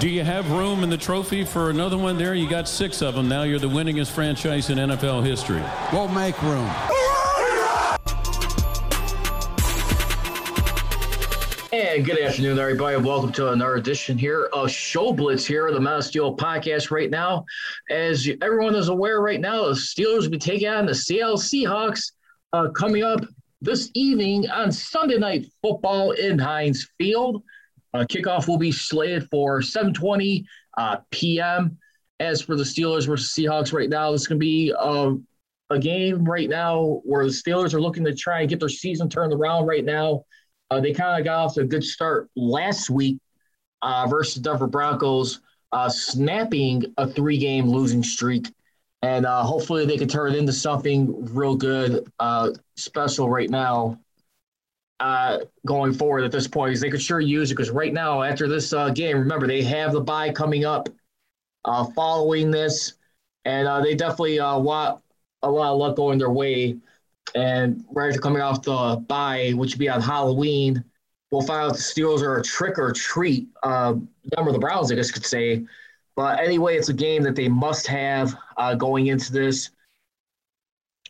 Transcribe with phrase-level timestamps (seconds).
[0.00, 2.34] Do you have room in the trophy for another one there?
[2.34, 3.44] You got six of them now.
[3.44, 5.62] You're the winningest franchise in NFL history.
[5.92, 6.68] We'll make room.
[11.72, 12.96] And good afternoon, everybody.
[12.96, 17.44] Welcome to another edition here of Show Blitz here, the Mouse Steel podcast right now.
[17.88, 22.12] As everyone is aware right now, the Steelers will be taking on the Seattle Seahawks
[22.52, 23.20] uh, coming up
[23.60, 27.44] this evening on Sunday Night Football in Heinz Field.
[27.94, 30.44] Uh, kickoff will be slated for 7.20
[30.76, 31.78] uh, p.m.
[32.20, 35.12] As for the Steelers versus Seahawks right now, this to be uh,
[35.70, 39.08] a game right now where the Steelers are looking to try and get their season
[39.08, 40.24] turned around right now.
[40.70, 43.18] Uh, they kind of got off to a good start last week
[43.82, 45.40] uh, versus Denver Broncos,
[45.72, 48.52] uh, snapping a three game losing streak.
[49.02, 52.10] And hopefully they can turn it into something real good,
[52.76, 53.98] special right now
[55.04, 56.70] uh, going forward at this point.
[56.70, 57.54] Because they could sure use it.
[57.54, 60.88] Because right now, after this game, remember, they have the bye coming up
[61.94, 62.94] following this.
[63.44, 65.02] And they definitely want
[65.42, 66.78] a lot of luck going their way.
[67.34, 70.82] And right after coming off the bye, which would be on Halloween,
[71.30, 73.48] we'll find out the Steelers are a trick or treat.
[73.62, 73.94] Uh,
[74.36, 75.64] number the Browns, I guess, could say.
[76.16, 79.70] But anyway, it's a game that they must have uh, going into this,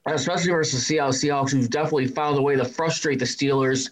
[0.07, 3.91] especially versus Seattle Seahawks, who've definitely found a way to frustrate the Steelers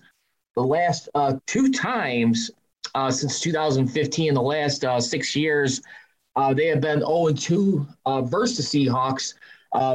[0.54, 2.50] the last uh, two times
[2.94, 4.34] uh, since 2015.
[4.34, 5.80] The last uh, six years,
[6.36, 9.34] uh, they have been 0 2 uh, versus the Seahawks.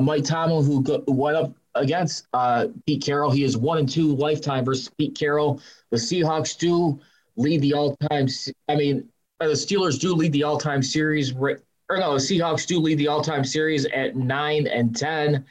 [0.01, 3.31] Mike Tomlin, who go- went up against uh, Pete Carroll.
[3.31, 5.61] He is one and two lifetime versus Pete Carroll.
[5.91, 7.00] The Seahawks do
[7.35, 8.27] lead the all-time.
[8.67, 9.07] I mean,
[9.39, 11.33] the Steelers do lead the all-time series.
[11.33, 11.61] Or
[11.91, 15.45] no, the Seahawks do lead the all-time series at nine and ten,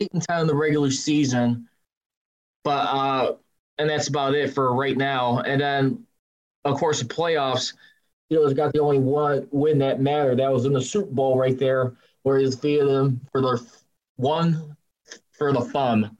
[0.00, 1.68] eight and ten in the regular season.
[2.64, 3.32] But uh,
[3.78, 5.40] and that's about it for right now.
[5.40, 6.04] And then,
[6.64, 7.74] of course, the playoffs.
[8.30, 10.38] Steelers got the only one win that mattered.
[10.38, 13.58] That was in the Super Bowl right there, where he defeated them for their
[14.16, 14.76] one
[15.32, 16.16] for the fun.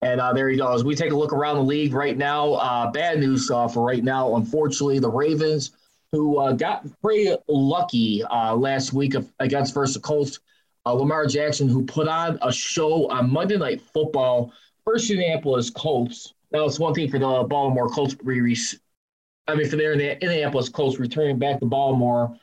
[0.00, 0.84] And uh, there he goes.
[0.84, 2.54] We take a look around the league right now.
[2.54, 4.36] Uh, bad news uh, for right now.
[4.36, 5.72] Unfortunately, the Ravens,
[6.12, 10.40] who uh, got pretty lucky uh, last week against versus the Colts,
[10.86, 14.52] uh, Lamar Jackson, who put on a show on Monday Night Football
[14.84, 16.34] versus Indianapolis Colts.
[16.52, 18.16] Now, it's one thing for the Baltimore Colts.
[18.24, 22.36] I mean, for their Indianapolis Colts returning back to Baltimore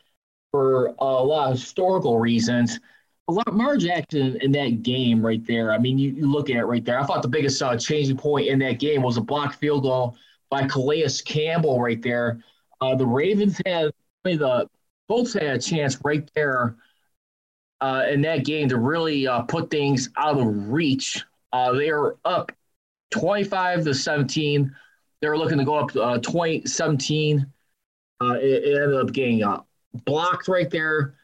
[0.52, 2.80] for a lot of historical reasons.
[3.30, 5.74] Lamar Jackson in that game right there.
[5.74, 7.00] I mean, you, you look at it right there.
[7.00, 10.16] I thought the biggest uh, changing point in that game was a blocked field goal
[10.50, 12.42] by Calais Campbell right there.
[12.80, 13.92] Uh, the Ravens had
[14.26, 14.70] I mean, the
[15.10, 16.78] Colts had a chance right there
[17.82, 21.24] uh, in that game to really uh, put things out of reach.
[21.54, 22.52] Uh, they were up
[23.12, 24.76] 25 to 17.
[25.22, 27.46] They were looking to go up uh, 20 17.
[28.20, 29.44] Uh, it, it ended up getting
[30.06, 31.16] blocked right there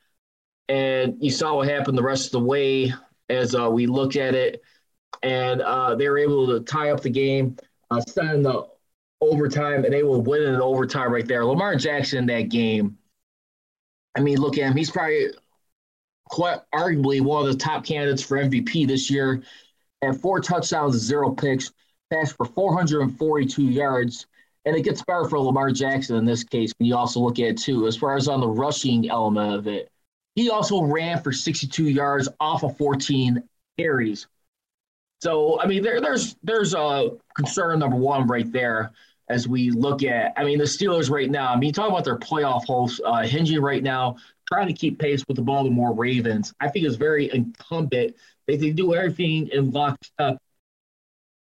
[0.69, 2.93] and you saw what happened the rest of the way
[3.29, 4.61] as uh, we looked at it.
[5.21, 7.55] And uh, they were able to tie up the game,
[7.91, 8.67] uh, send the
[9.21, 11.45] overtime, and they will win in overtime right there.
[11.45, 12.97] Lamar Jackson in that game.
[14.17, 14.75] I mean, look at him.
[14.75, 15.27] He's probably
[16.29, 19.43] quite arguably one of the top candidates for MVP this year.
[20.01, 21.71] Had four touchdowns, zero picks,
[22.11, 24.25] passed for 442 yards.
[24.65, 27.45] And it gets better for Lamar Jackson in this case when you also look at
[27.45, 29.89] it too, as far as on the rushing element of it.
[30.35, 33.43] He also ran for 62 yards off of 14
[33.77, 34.27] carries.
[35.21, 38.93] So I mean, there, there's there's a concern number one right there
[39.33, 40.33] as we look at.
[40.37, 41.51] I mean, the Steelers right now.
[41.51, 45.23] I mean, talk about their playoff hopes uh, hinging right now, trying to keep pace
[45.27, 46.53] with the Baltimore Ravens.
[46.59, 48.15] I think it's very incumbent
[48.47, 50.37] they can do everything in lockstep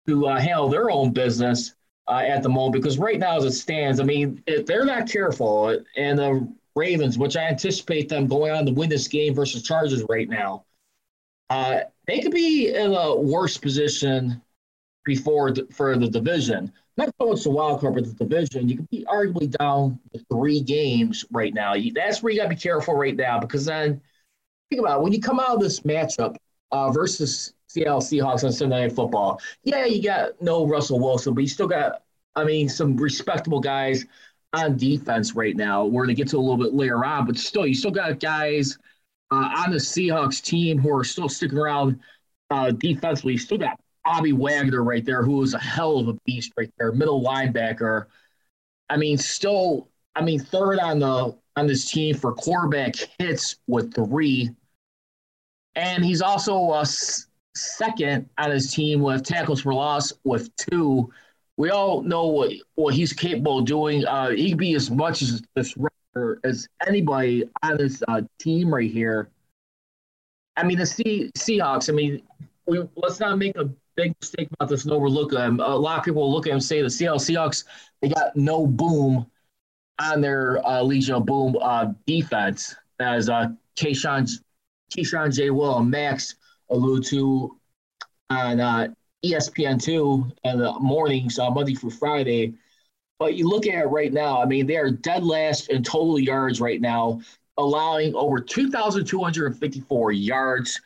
[0.08, 1.74] to uh, handle their own business
[2.08, 2.74] uh, at the moment.
[2.74, 7.18] Because right now, as it stands, I mean, if they're not careful and the Ravens,
[7.18, 10.66] which I anticipate them going on to win this game versus Chargers right now,
[11.50, 14.42] uh, they could be in a worse position
[15.06, 16.72] before the, for the division.
[16.98, 18.68] Not so much the wild card, but the division.
[18.68, 20.00] You could be arguably down
[20.32, 21.74] three games right now.
[21.96, 24.02] That's where you got to be careful right now because then
[24.70, 26.36] think about it, when you come out of this matchup
[26.72, 29.40] uh, versus Seattle Seahawks on Sunday Night Football.
[29.64, 32.04] Yeah, you got no Russell Wilson, but you still got,
[32.36, 34.06] I mean, some respectable guys
[34.54, 35.86] on defense right now.
[35.86, 38.20] We're going to get to a little bit later on, but still, you still got
[38.20, 38.78] guys
[39.32, 42.00] uh, on the Seahawks team who are still sticking around
[42.50, 43.34] uh, defensively.
[43.34, 46.72] You still got Bobby Wagner right there, who is a hell of a beast right
[46.78, 48.06] there, middle linebacker.
[48.90, 53.94] I mean, still, I mean, third on the on this team for quarterback hits with
[53.94, 54.50] three,
[55.76, 56.86] and he's also uh,
[57.56, 61.12] second on his team with tackles for loss with two.
[61.58, 64.06] We all know what, what he's capable of doing.
[64.06, 65.76] Uh, he can be as much as this
[66.44, 69.30] as anybody on this uh, team right here.
[70.58, 71.90] I mean, the C- Seahawks.
[71.90, 72.24] I mean,
[72.66, 73.70] we let's not make a
[74.02, 75.60] big mistake about this and overlook them.
[75.60, 77.66] A lot of people look at him and say the Seattle Seahawks
[78.02, 79.26] they got no boom
[80.00, 84.30] on their uh, Legion of Boom uh, defense, as uh, Keyshawn,
[84.96, 85.52] Keyshawn J.
[85.52, 86.36] Will and Max
[86.70, 87.58] allude to
[88.30, 88.88] on uh,
[89.24, 92.54] ESPN2 in the mornings, uh, Monday through Friday.
[93.20, 96.18] But you look at it right now, I mean, they are dead last in total
[96.18, 97.22] yards right now,
[97.58, 100.82] allowing over 2,254 yards.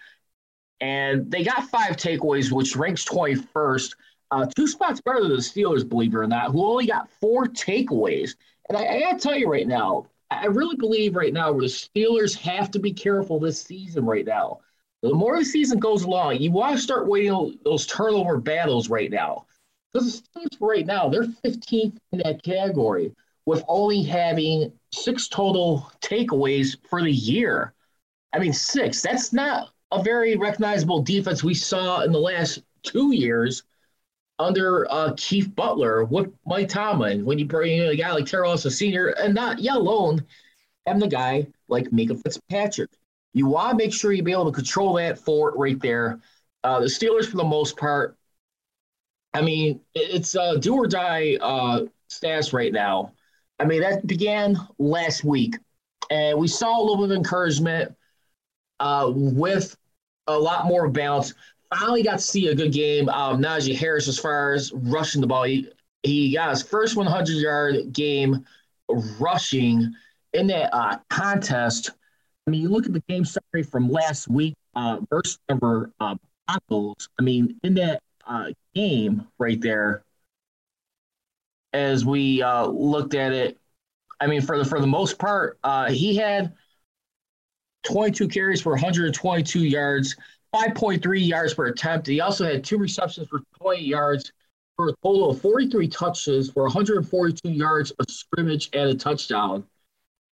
[0.82, 3.96] And they got five takeaways, which ranks 21st.
[4.32, 7.46] Uh, two spots better than the Steelers, believe it or not, who only got four
[7.46, 8.36] takeaways.
[8.68, 11.62] And I, I got to tell you right now, I really believe right now where
[11.62, 14.60] the Steelers have to be careful this season right now.
[15.04, 19.12] The more the season goes along, you want to start waiting those turnover battles right
[19.12, 19.46] now.
[19.94, 23.14] Because the Steelers right now, they're 15th in that category
[23.46, 27.74] with only having six total takeaways for the year.
[28.34, 29.02] I mean, six.
[29.02, 33.64] That's not a very recognizable defense we saw in the last two years
[34.38, 38.54] under uh, Keith Butler with Mike Tomlin when you bring in a guy like Teryl
[38.54, 39.10] Austin Sr.
[39.10, 40.26] and not yet alone
[40.86, 42.90] having the guy like Minkah Fitzpatrick.
[43.34, 46.20] You want to make sure you be able to control that fort right there.
[46.64, 48.18] Uh, the Steelers, for the most part,
[49.34, 53.14] I mean, it's a do or die uh, stats right now.
[53.60, 55.58] I mean, that began last week,
[56.10, 57.96] and we saw a little bit of encouragement
[58.80, 59.78] uh, with
[60.28, 61.34] a lot more bounce
[61.78, 65.28] finally got to see a good game of Najee Harris as far as rushing the
[65.28, 65.44] ball.
[65.44, 65.70] He,
[66.04, 68.46] he got his first 100 yard game
[69.20, 69.94] rushing
[70.34, 71.92] in that uh, contest.
[72.48, 76.16] I mean, you look at the game summary from last week uh, versus number uh,
[76.48, 77.10] Broncos.
[77.20, 80.04] I mean, in that uh, game right there,
[81.74, 83.58] as we uh, looked at it,
[84.20, 86.54] I mean, for the for the most part, uh, he had
[87.86, 90.16] 22 carries for 122 yards.
[90.56, 92.08] 5.3 yards per attempt.
[92.08, 94.32] He also had two receptions for 20 yards
[94.78, 99.66] for a total of 43 touches for 142 yards of scrimmage and a touchdown.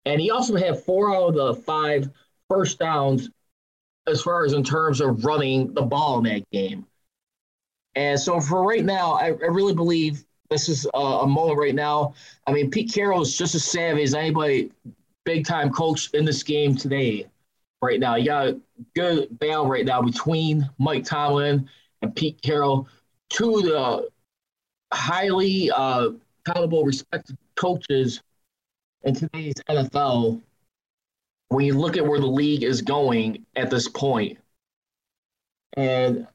[0.07, 2.09] And he also had four out of the five
[2.49, 3.29] first downs
[4.07, 6.87] as far as in terms of running the ball in that game.
[7.95, 11.75] And so for right now, I, I really believe this is a, a, moment right
[11.75, 12.15] now.
[12.47, 14.71] I mean, Pete Carroll is just as savvy as anybody
[15.25, 17.27] big time coach in this game today
[17.83, 18.17] right now.
[18.17, 18.61] You got a
[18.95, 21.69] good battle right now between Mike Tomlin
[22.03, 22.89] and Pete Carroll,
[23.31, 24.09] two of the
[24.93, 26.11] highly uh,
[26.45, 28.23] accountable, respected coaches
[29.03, 30.41] in today's NFL.
[31.49, 34.39] When you look at where the league is going at this point,
[35.77, 36.27] and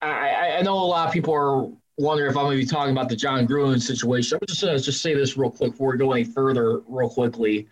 [0.00, 2.92] I, I know a lot of people are wondering if I'm going to be talking
[2.92, 4.38] about the Jon Gruden situation.
[4.40, 7.10] I'm just going to just say this real quick before we go any further, real
[7.10, 7.66] quickly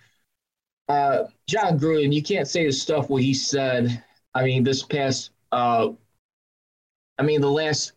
[0.88, 4.02] uh, Jon Gruden, you can't say the stuff what he said.
[4.34, 5.88] I mean, this past, uh,
[7.18, 7.92] I mean, the last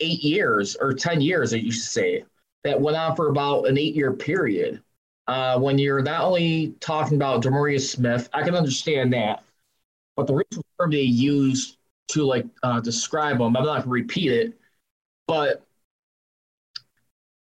[0.00, 2.24] eight years or 10 years, I used to say,
[2.64, 4.82] that went on for about an eight year period.
[5.28, 9.44] Uh, when you're not only talking about DeMaurice Smith, I can understand that,
[10.16, 10.42] but the
[10.78, 11.76] term they use
[12.08, 14.58] to like uh, describe him, I'm not going to repeat it,
[15.26, 15.64] but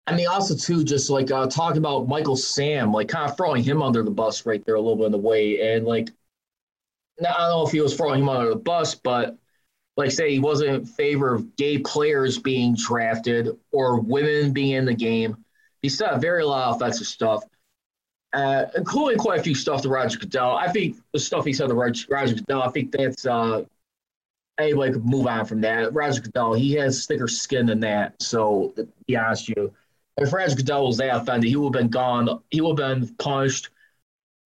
[0.08, 3.62] I mean, also too, just like uh, talking about Michael Sam, like kind of throwing
[3.62, 6.08] him under the bus right there a little bit in the way, and like,
[7.20, 9.36] I don't know if he was throwing him under the bus, but
[9.98, 14.86] like say he wasn't in favor of gay players being drafted or women being in
[14.86, 15.44] the game.
[15.82, 17.44] He said very lot of offensive stuff,
[18.32, 20.56] uh, including quite a few stuff to Roger Goodell.
[20.56, 23.64] I think the stuff he said to Roger, Roger Goodell, I think that's uh,
[24.58, 25.92] anybody could move on from that.
[25.92, 28.22] Roger Goodell, he has thicker skin than that.
[28.22, 29.74] So, to be honest with you
[30.18, 32.42] if Raj Goodell was that offended, he would have been gone.
[32.50, 33.70] He would have been punished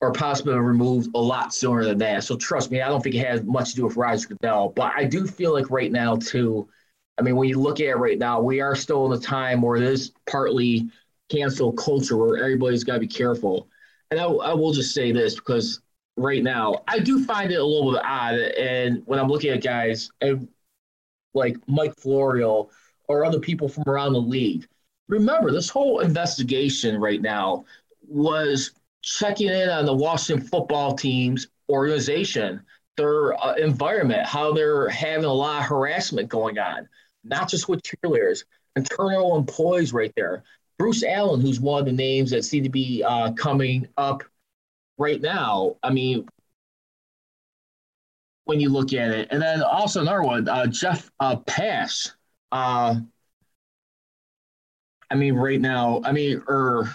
[0.00, 2.24] or possibly removed a lot sooner than that.
[2.24, 4.70] So trust me, I don't think it has much to do with Raj Goodell.
[4.70, 6.68] But I do feel like right now, too,
[7.18, 9.62] I mean, when you look at it right now, we are still in a time
[9.62, 10.88] where is partly
[11.30, 13.68] cancel culture where everybody's got to be careful.
[14.10, 15.80] And I, I will just say this because
[16.16, 18.34] right now, I do find it a little bit odd.
[18.34, 20.48] And when I'm looking at guys and
[21.32, 22.70] like Mike Florio
[23.08, 24.66] or other people from around the league,
[25.12, 27.66] remember, this whole investigation right now
[28.08, 32.62] was checking in on the Washington football team's organization,
[32.96, 36.88] their uh, environment, how they're having a lot of harassment going on,
[37.24, 40.44] not just with cheerleaders, internal employees right there.
[40.78, 44.24] Bruce Allen, who's one of the names that seem to be uh, coming up
[44.96, 45.76] right now.
[45.82, 46.26] I mean,
[48.44, 52.08] when you look at it, and then also another one, uh, Jeff uh, Pash.
[52.50, 52.96] Uh,
[55.12, 56.88] I mean, right now, I mean, or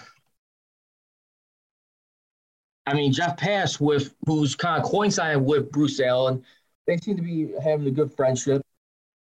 [2.84, 6.44] I mean, Jeff Pash with who's kind of coinciding with Bruce Allen.
[6.88, 8.62] They seem to be having a good friendship,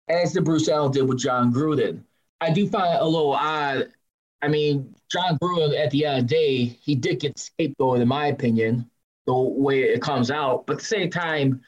[0.09, 2.03] as the Bruce Allen did with Jon Gruden.
[2.41, 3.93] I do find it a little odd.
[4.43, 8.09] I mean, Jon Gruden at the end of the day, he did get scapegoated, in
[8.09, 8.91] my opinion,
[9.25, 10.67] the way it comes out.
[10.67, 11.61] But at the same time,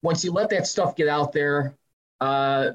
[0.00, 1.76] once you let that stuff get out there,
[2.22, 2.70] uh,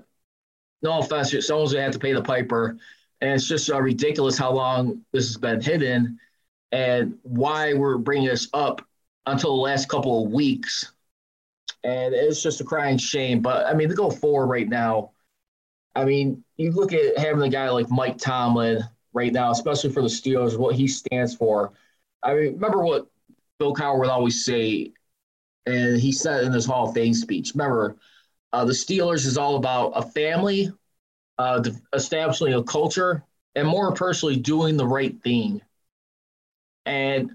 [0.83, 2.77] no offense, someone's gonna have to pay the piper,
[3.21, 6.19] and it's just uh, ridiculous how long this has been hidden
[6.71, 8.81] and why we're bringing this up
[9.25, 10.91] until the last couple of weeks.
[11.83, 13.41] And it's just a crying shame.
[13.41, 15.11] But I mean, to go forward right now,
[15.95, 18.83] I mean, you look at having a guy like Mike Tomlin
[19.13, 21.71] right now, especially for the Steelers, what he stands for.
[22.21, 23.07] I mean, remember what
[23.59, 24.93] Bill Cowher would always say,
[25.65, 27.53] and he said in his Hall of Fame speech.
[27.53, 27.97] Remember,
[28.53, 30.71] uh, the Steelers is all about a family,
[31.39, 33.23] uh, establishing a culture,
[33.55, 35.61] and more personally, doing the right thing.
[36.85, 37.31] And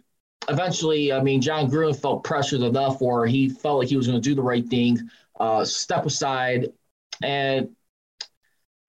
[0.49, 4.21] eventually, I mean, Jon Gruden felt pressured enough where he felt like he was going
[4.21, 4.99] to do the right thing,
[5.41, 6.73] uh, step aside,
[7.23, 7.75] and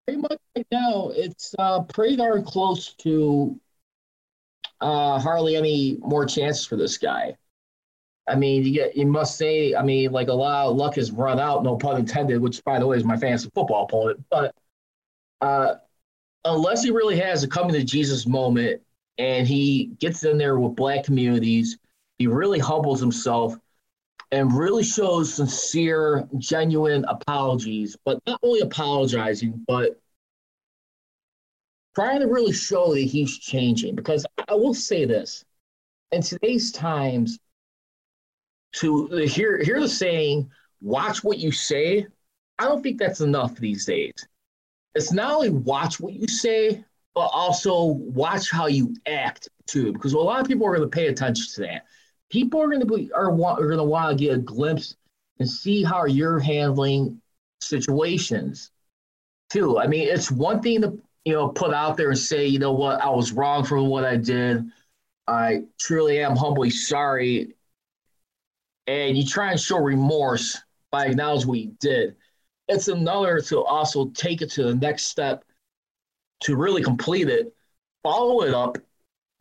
[0.06, 3.60] pretty much right now, it's uh, pretty darn close to
[4.82, 7.36] uh, hardly any more chances for this guy.
[8.28, 11.12] I mean, you, get, you must say, I mean, like a lot of luck has
[11.12, 14.26] run out, no pun intended, which, by the way, is my fantasy football opponent.
[14.30, 14.54] But
[15.42, 15.76] uh,
[16.46, 18.82] unless he really has a coming to Jesus moment
[19.18, 21.78] and he gets in there with black communities.
[22.18, 23.58] He really humbles himself
[24.32, 30.00] and really shows sincere, genuine apologies, but not only apologizing, but
[31.94, 33.96] trying to really show that he's changing.
[33.96, 35.46] Because I will say this
[36.12, 37.40] in today's times,
[38.74, 40.50] to hear, hear the saying,
[40.82, 42.06] watch what you say,
[42.60, 44.14] I don't think that's enough these days.
[44.96, 46.84] It's not only watch what you say,
[47.14, 50.96] but also watch how you act too, because a lot of people are going to
[50.96, 51.86] pay attention to that.
[52.30, 54.96] People are going to be are, are going to want to get a glimpse
[55.40, 57.22] and see how you're handling
[57.62, 58.72] situations
[59.50, 59.80] too.
[59.80, 62.74] I mean, it's one thing to you know put out there and say, you know
[62.74, 64.66] what, I was wrong for what I did.
[65.28, 67.54] I truly am humbly sorry.
[68.88, 70.62] And you try and show remorse
[70.92, 72.16] by acknowledging what you did.
[72.68, 75.44] It's another to also take it to the next step
[76.42, 77.54] to really complete it,
[78.04, 78.78] follow it up,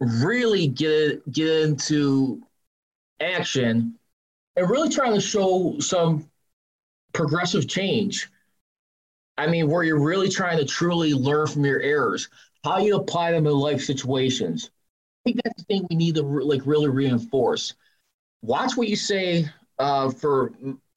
[0.01, 2.43] really get it get into
[3.21, 3.99] action,
[4.57, 6.29] and really trying to show some
[7.13, 8.29] progressive change.
[9.37, 12.29] I mean, where you're really trying to truly learn from your errors,
[12.63, 14.71] how you apply them in life situations.
[15.25, 17.75] I think that's the thing we need to like really reinforce.
[18.43, 19.49] Watch what you say.
[19.77, 20.53] Uh, for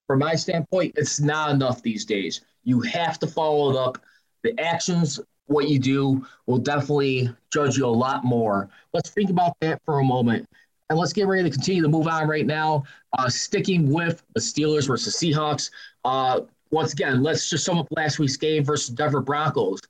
[0.08, 2.42] from my standpoint, it's not enough these days.
[2.64, 4.00] You have to follow it up.
[4.44, 8.70] The actions what you do will definitely judge you a lot more.
[8.94, 10.48] Let's think about that for a moment.
[10.90, 12.84] And let's get ready to continue to move on right now.
[13.18, 15.70] Uh, sticking with the Steelers versus Seahawks.
[16.06, 19.82] Uh, once again, let's just sum up last week's game versus Denver Broncos.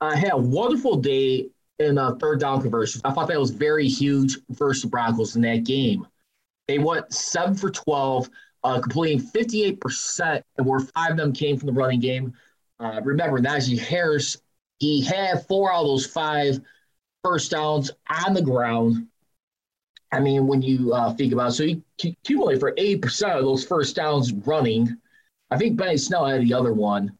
[0.00, 3.02] I had a wonderful day in uh, third down conversions.
[3.04, 6.06] I thought that was very huge versus the Broncos in that game.
[6.68, 8.28] They went seven for 12,
[8.66, 12.34] uh, completing 58%, and where five of them came from the running game.
[12.80, 14.36] Uh, remember, Najee Harris
[14.78, 16.60] he had four out of those five
[17.24, 17.90] first downs
[18.24, 19.06] on the ground.
[20.12, 21.82] I mean, when you uh, think about it, so he
[22.22, 24.96] accumulated for 80% of those first downs running.
[25.50, 27.16] I think Benny Snell had the other one.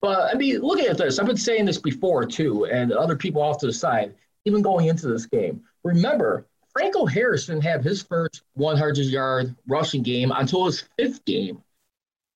[0.00, 1.18] But I mean, look at this.
[1.18, 4.14] I've been saying this before too, and other people off to the side,
[4.44, 5.62] even going into this game.
[5.82, 11.62] Remember, Franco Harris didn't have his first 100 yard rushing game until his fifth game.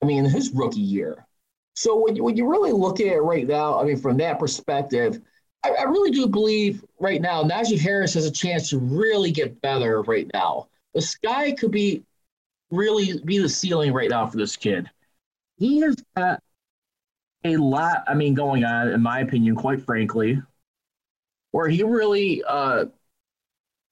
[0.02, 1.26] I mean, his rookie year.
[1.74, 4.38] So when you, when you really look at it right now, I mean, from that
[4.38, 5.20] perspective,
[5.64, 9.60] I, I really do believe right now Najee Harris has a chance to really get
[9.60, 10.68] better right now.
[10.94, 12.04] The sky could be
[12.70, 14.88] really be the ceiling right now for this kid.
[15.56, 16.40] He has got
[17.44, 20.40] a lot, I mean, going on, in my opinion, quite frankly,
[21.50, 22.86] where he really uh,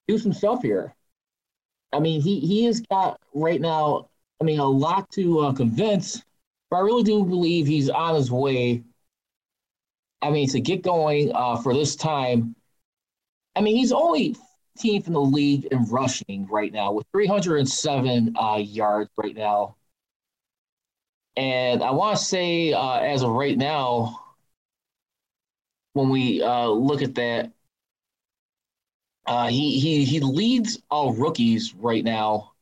[0.07, 0.93] do some stuff here.
[1.93, 4.09] I mean, he he has got right now,
[4.41, 6.23] I mean, a lot to uh, convince
[6.69, 8.83] but I really do believe he's on his way.
[10.21, 12.57] I mean, to get going uh, for this time
[13.57, 14.35] I mean, he's only
[14.77, 19.77] 15th in the league in rushing right now with 307 uh, yards right now.
[21.35, 24.19] And I want to say, uh, as of right now,
[25.93, 27.51] when we uh, look at that,
[29.27, 32.53] uh, he he he leads all rookies right now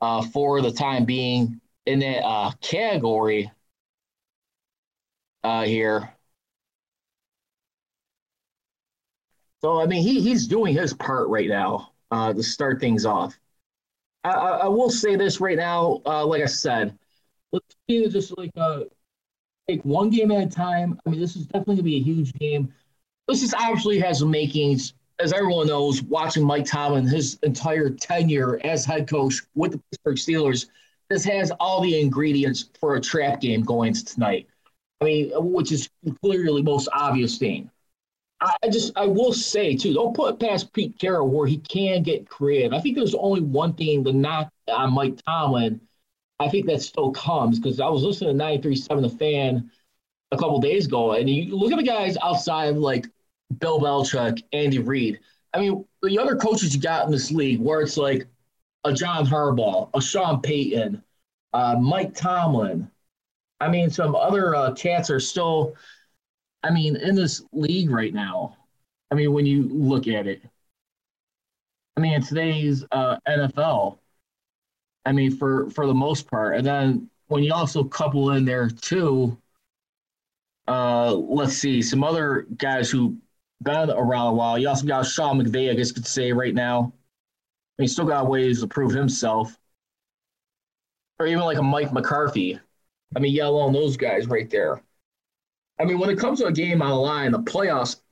[0.00, 3.50] uh, for the time being in that uh, category
[5.44, 6.16] uh, here.
[9.62, 13.38] So I mean, he he's doing his part right now uh, to start things off.
[14.24, 16.98] I, I, I will say this right now, uh, like I said,
[17.52, 18.82] let's see, just like uh,
[19.68, 21.00] take one game at a time.
[21.06, 22.72] I mean, this is definitely gonna be a huge game.
[23.28, 26.02] This is obviously has some makings, as everyone knows.
[26.02, 30.66] Watching Mike Tomlin his entire tenure as head coach with the Pittsburgh Steelers,
[31.08, 34.48] this has all the ingredients for a trap game going tonight.
[35.00, 35.88] I mean, which is
[36.22, 37.70] clearly the most obvious thing.
[38.42, 42.28] I just I will say too, don't put past Pete Carroll where he can get
[42.28, 42.72] creative.
[42.72, 45.80] I think there's only one thing to knock on Mike Tomlin.
[46.38, 49.70] I think that still comes because I was listening to 93.7 The Fan
[50.32, 53.06] a couple days ago, and you look at the guys outside like
[53.58, 55.20] Bill Belichick, Andy Reid.
[55.52, 58.26] I mean, the other coaches you got in this league, where it's like
[58.84, 61.02] a John Harbaugh, a Sean Payton,
[61.52, 62.90] uh, Mike Tomlin.
[63.60, 65.76] I mean, some other uh, cats are still
[66.62, 68.56] I mean, in this league right now,
[69.10, 70.42] I mean, when you look at it,
[71.96, 73.98] I mean, in today's uh, NFL,
[75.04, 78.68] I mean, for for the most part, and then when you also couple in there
[78.68, 79.36] too,
[80.68, 83.16] uh, let's see, some other guys who
[83.62, 84.58] been around a while.
[84.58, 86.92] You also got Sean McVay, I guess you could say right now.
[87.78, 89.58] Mean, still got ways to prove himself,
[91.18, 92.60] or even like a Mike McCarthy.
[93.16, 94.82] I mean, yeah, along those guys right there.
[95.78, 98.02] I mean, when it comes to a game on the line, the playoffs,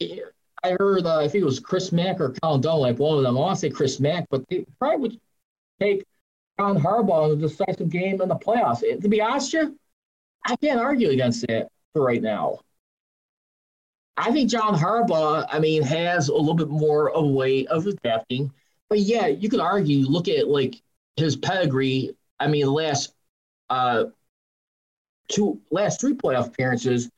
[0.00, 3.36] I heard, uh, I think it was Chris Mack or Colin Dunlap, one of them.
[3.36, 5.20] I want to say Chris Mack, but they probably would
[5.78, 6.06] take
[6.58, 8.80] John Harbaugh in a decisive game in the playoffs.
[8.80, 9.78] To be honest with you,
[10.46, 12.60] I can't argue against that for right now.
[14.20, 17.86] I think John Harbaugh, I mean, has a little bit more of a way of
[17.86, 18.52] adapting.
[18.90, 20.82] But yeah, you could argue, look at like
[21.16, 22.14] his pedigree.
[22.38, 23.14] I mean, last
[23.70, 24.04] uh,
[25.28, 27.08] two last three playoff appearances,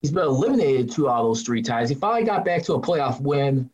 [0.00, 1.90] he's been eliminated two out of those three times.
[1.90, 3.68] He finally got back to a playoff win.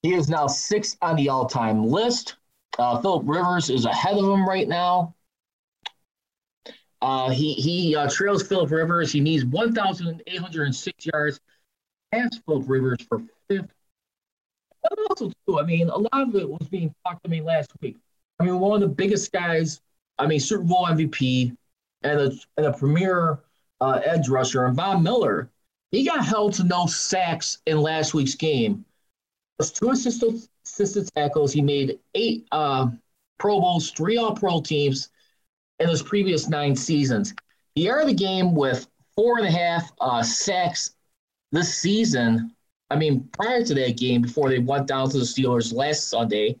[0.00, 2.36] he is now sixth on the all time list.
[2.78, 5.14] Uh, Philip Rivers is ahead of him right now.
[7.02, 9.12] Uh, he he uh, trails Philip Rivers.
[9.12, 11.40] He needs 1,806 yards
[12.12, 13.72] past Philip Rivers for fifth.
[14.82, 17.70] But also, too, I mean, a lot of it was being talked to me last
[17.80, 17.96] week.
[18.38, 19.80] I mean, one of the biggest guys,
[20.18, 21.56] I mean, Super Bowl MVP
[22.02, 23.40] and a, and a premier
[23.80, 25.50] uh, edge rusher, and Von Miller,
[25.90, 28.84] he got held to no sacks in last week's game
[29.66, 31.52] two assisted, assisted tackles.
[31.52, 32.88] He made eight uh,
[33.38, 35.10] Pro Bowls, three All Pro teams
[35.80, 37.34] in his previous nine seasons.
[37.74, 40.94] He entered the game with four and a half uh, sacks
[41.52, 42.54] this season.
[42.90, 46.58] I mean, prior to that game, before they went down to the Steelers last Sunday,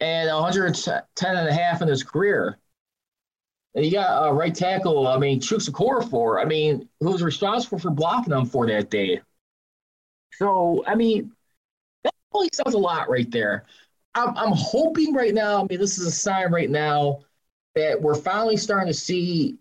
[0.00, 2.58] and 110 and a half in his career.
[3.74, 7.90] And you got a right tackle, I mean, Chuks Okorafor, I mean, who's responsible for
[7.90, 9.20] blocking them for that day.
[10.34, 11.32] So, I mean,
[12.04, 13.66] that really sounds a lot right there.
[14.14, 17.24] I'm, I'm hoping right now, I mean, this is a sign right now
[17.74, 19.58] that we're finally starting to see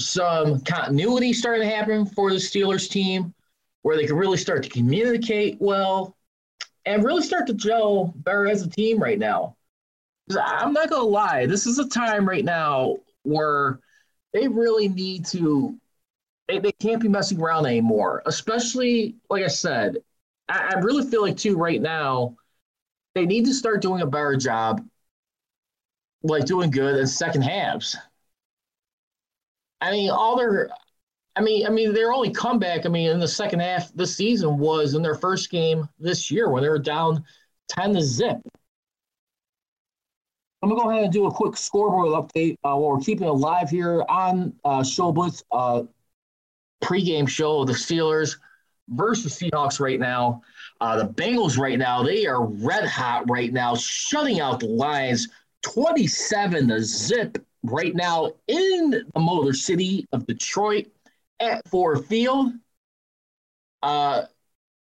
[0.00, 3.34] some continuity starting to happen for the Steelers team
[3.82, 6.16] where they can really start to communicate well
[6.86, 9.56] and really start to gel better as a team right now.
[10.30, 13.80] I'm not going to lie, this is a time right now where
[14.32, 15.76] they really need to,
[16.46, 19.96] they, they can't be messing around anymore, especially, like I said,
[20.48, 22.36] I, I really feel like too right now
[23.14, 24.86] they need to start doing a better job
[26.22, 27.96] like doing good in second halves.
[29.80, 30.70] I mean, all their,
[31.36, 34.58] I mean, I mean, their only comeback, I mean, in the second half this season
[34.58, 37.24] was in their first game this year when they were down
[37.68, 38.38] ten to zip.
[40.62, 43.32] I'm gonna go ahead and do a quick scoreboard update uh, while we're keeping it
[43.32, 44.84] live here on uh,
[45.52, 45.82] uh,
[46.82, 48.36] pregame show of the Steelers
[48.88, 50.42] versus Seahawks right now.
[50.80, 55.28] Uh, the Bengals right now, they are red hot right now, shutting out the Lions
[55.62, 60.86] 27 to zip right now in the Motor City of Detroit
[61.40, 62.52] at Ford Field.
[63.82, 64.22] Uh,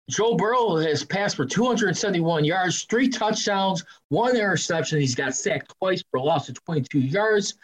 [0.10, 5.00] Joe Burrow has passed for 271 yards, three touchdowns, one interception.
[5.00, 7.56] He's got sacked twice for a loss of 22 yards,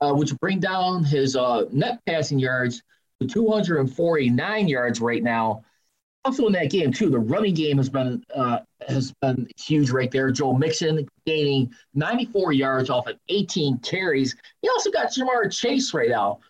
[0.00, 2.82] uh, which bring down his uh, net passing yards
[3.20, 5.64] to 249 yards right now.
[6.26, 8.58] Also in that game too, the running game has been uh,
[8.88, 10.32] has been huge right there.
[10.32, 14.34] Joe Mixon gaining 94 yards off of 18 carries.
[14.60, 16.40] He also got Ja'Marr Chase right now,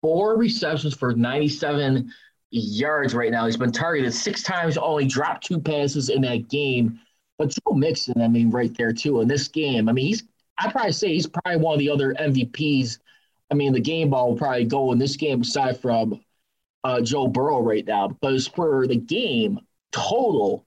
[0.00, 2.10] four receptions for 97
[2.50, 3.44] yards right now.
[3.44, 6.98] He's been targeted six times, only dropped two passes in that game.
[7.36, 9.90] But Joe Mixon, I mean, right there too in this game.
[9.90, 10.24] I mean, he's
[10.56, 13.00] I'd probably say he's probably one of the other MVPs.
[13.50, 16.22] I mean, the game ball will probably go in this game aside from
[16.84, 19.60] uh, Joe Burrow right now because for the game
[19.92, 20.66] total,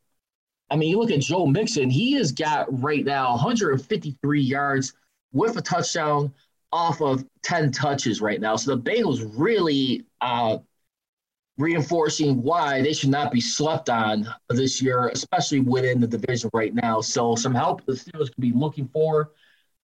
[0.70, 4.94] I mean, you look at Joe Mixon, he has got right now 153 yards
[5.34, 6.34] with a touchdown
[6.72, 8.56] off of 10 touches right now.
[8.56, 10.60] So the Bengals really uh,
[11.58, 16.74] reinforcing why they should not be slept on this year, especially within the division right
[16.74, 17.02] now.
[17.02, 19.32] So some help the Steelers could be looking for.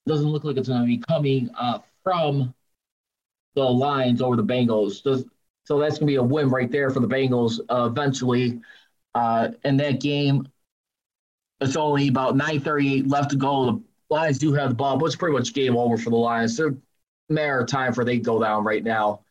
[0.05, 2.53] Doesn't look like it's going to be coming uh, from
[3.55, 5.03] the Lions over the Bengals.
[5.03, 5.25] Does,
[5.67, 8.61] so that's going to be a win right there for the Bengals uh, eventually.
[9.13, 10.47] Uh, in that game,
[11.59, 13.65] it's only about 9:38 left to go.
[13.65, 16.55] The Lions do have the ball, but it's pretty much game over for the Lions.
[16.55, 16.73] They're
[17.27, 19.25] matter of time for they go down right now.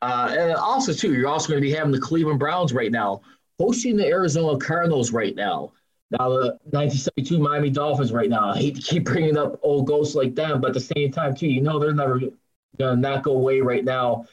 [0.00, 3.20] Uh, and also, too, you're also going to be having the Cleveland Browns right now,
[3.58, 5.72] hosting the Arizona Cardinals right now.
[6.12, 8.50] Now, the 1972 Miami Dolphins right now.
[8.50, 11.34] I hate to keep bringing up old ghosts like them, but at the same time,
[11.34, 12.32] too, you know they're never going
[12.78, 14.26] to not go away right now.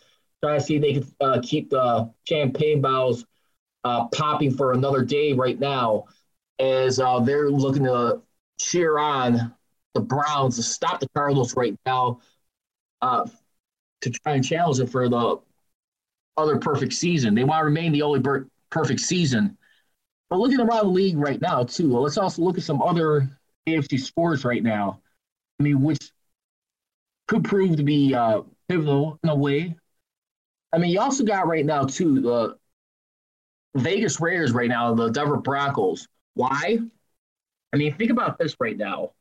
[0.47, 3.25] Trying to see if they can uh, keep the champagne bottles
[3.83, 6.05] uh, popping for another day right now
[6.57, 8.21] as uh, they're looking to
[8.57, 9.53] cheer on
[9.93, 12.21] the Browns to stop the Cardinals right now
[13.01, 13.27] uh,
[13.99, 15.37] to try and challenge it for the
[16.37, 17.35] other perfect season.
[17.35, 19.57] They want to remain the only per- perfect season.
[20.29, 23.29] But looking around the league right now, too, let's also look at some other
[23.67, 25.01] AFC sports right now.
[25.59, 26.09] I mean, which
[27.27, 29.75] could prove to be uh, pivotal in a way.
[30.73, 32.57] I mean, you also got right now, too, the
[33.75, 36.07] Vegas Raiders right now, the Denver Broncos.
[36.33, 36.79] Why?
[37.73, 39.11] I mean, think about this right now.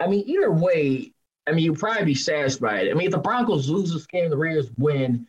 [0.00, 1.12] I mean, either way,
[1.46, 2.88] I mean, you'd probably be satisfied.
[2.88, 5.26] I mean, if the Broncos lose this game, the Raiders win,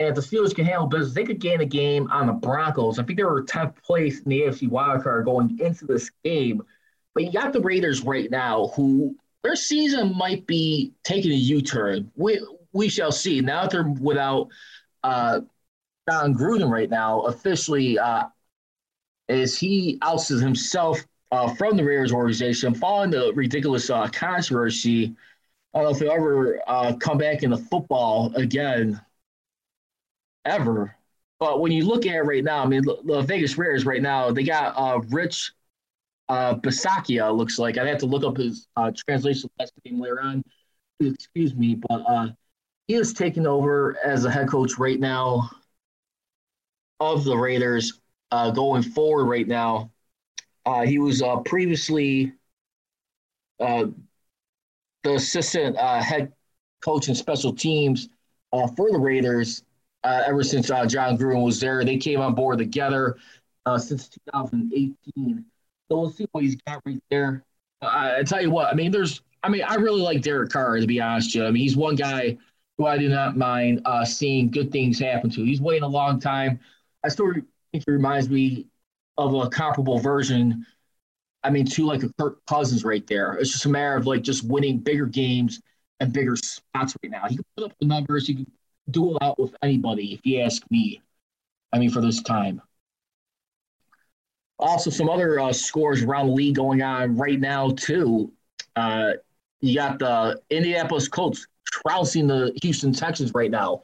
[0.00, 2.98] and if the Steelers can handle business, they could gain a game on the Broncos.
[2.98, 6.62] I think they were 10th place in the AFC wildcard going into this game.
[7.14, 12.10] But you got the Raiders right now, who their season might be taking a U-turn.
[12.16, 13.40] We we shall see.
[13.40, 14.48] Now that they're without
[15.02, 15.40] uh,
[16.10, 18.24] Jon Gruden right now, officially, uh,
[19.28, 20.98] is he ousted himself
[21.32, 25.14] uh, from the Raiders organization following the ridiculous uh, controversy.
[25.72, 29.00] I don't know if he'll ever uh, come back into football again
[30.44, 30.94] ever.
[31.40, 34.30] But when you look at it right now, I mean, the Vegas Raiders right now,
[34.30, 35.52] they got uh, Rich
[36.28, 37.76] uh, Bisaccia, looks like.
[37.76, 40.42] I'd have to look up his uh, translation last name later on.
[41.00, 42.28] Excuse me, but uh,
[42.86, 45.50] he is taking over as a head coach right now
[47.00, 49.90] of the Raiders uh, going forward right now.
[50.66, 52.32] Uh, he was uh, previously
[53.60, 53.86] uh,
[55.02, 56.32] the assistant uh, head
[56.82, 58.08] coach and special teams
[58.52, 59.64] uh, for the Raiders
[60.04, 61.84] ever since Jon Gruden was there.
[61.84, 63.16] They came on board together
[63.78, 65.44] since 2018.
[65.88, 67.44] So we'll see what he's got right there.
[67.80, 70.78] I, I tell you what, I mean, there's, I mean, I really like Derek Carr
[70.78, 71.28] to be honest.
[71.28, 71.46] With you.
[71.46, 72.36] I mean, he's one guy
[72.78, 75.44] who I do not mind uh, seeing good things happen to.
[75.44, 76.58] He's waiting a long time.
[77.04, 78.66] I still think he reminds me
[79.16, 80.66] of a comparable version.
[81.42, 83.34] I mean, to like a Kirk Cousins right there.
[83.34, 85.60] It's just a matter of like just winning bigger games
[86.00, 87.28] and bigger spots right now.
[87.28, 88.26] He can put up the numbers.
[88.26, 88.50] He can
[88.90, 91.00] duel out with anybody, if you ask me.
[91.72, 92.62] I mean, for this time.
[94.58, 98.32] Also, some other uh, scores around the league going on right now, too.
[98.76, 99.12] Uh,
[99.60, 101.46] you got the Indianapolis Colts
[101.82, 103.82] trouncing the Houston Texans right now.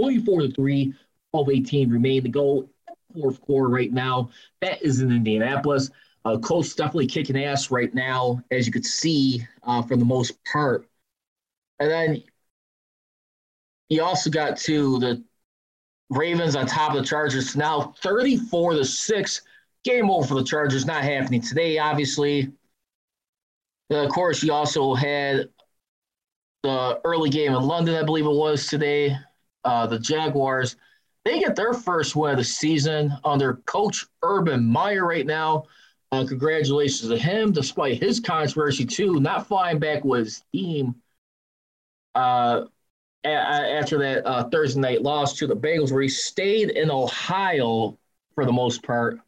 [0.00, 0.94] 24 to 3,
[1.32, 2.68] 12 18 remain to go.
[3.14, 4.30] Fourth quarter right now.
[4.62, 5.90] That is in Indianapolis.
[6.24, 10.32] Uh, Colts definitely kicking ass right now, as you could see uh, for the most
[10.44, 10.88] part.
[11.78, 12.22] And then
[13.88, 15.22] you also got to the
[16.10, 17.56] Ravens on top of the Chargers.
[17.56, 19.42] Now 34 to 6.
[19.84, 22.52] Game over for the Chargers, not happening today, obviously.
[23.90, 25.48] of course, you also had
[26.62, 29.16] the early game in London, I believe it was today.
[29.64, 30.76] Uh, the Jaguars,
[31.24, 35.64] they get their first win of the season under Coach Urban Meyer right now.
[36.10, 40.94] Uh, congratulations to him, despite his controversy too, not flying back with his team
[42.14, 42.64] uh,
[43.24, 47.98] a- after that uh, Thursday night loss to the Bengals, where he stayed in Ohio
[48.34, 49.20] for the most part.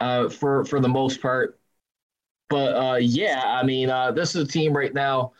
[0.00, 1.60] Uh, for for the most part,
[2.52, 5.32] but uh, yeah, I mean, uh, this is a team right now.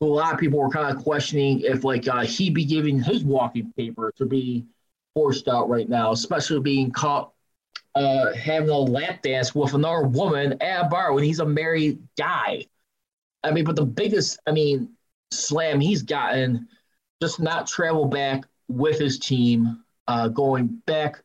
[0.00, 3.22] A lot of people were kind of questioning if like uh, he be giving his
[3.22, 4.66] walking paper to be
[5.14, 7.32] forced out right now, especially being caught
[7.94, 12.00] uh, having a lap dance with another woman at a bar when he's a married
[12.16, 12.64] guy.
[13.44, 14.90] I mean, but the biggest, I mean,
[15.30, 16.66] slam he's gotten
[17.22, 21.22] just not travel back with his team, uh, going back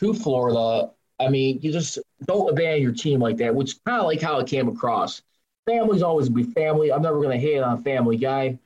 [0.00, 0.90] to Florida.
[1.18, 4.38] I mean, you just don't abandon your team like that, which kind of like how
[4.38, 5.22] it came across.
[5.66, 6.92] Family's always be family.
[6.92, 8.58] I'm never going to hate on Family Guy.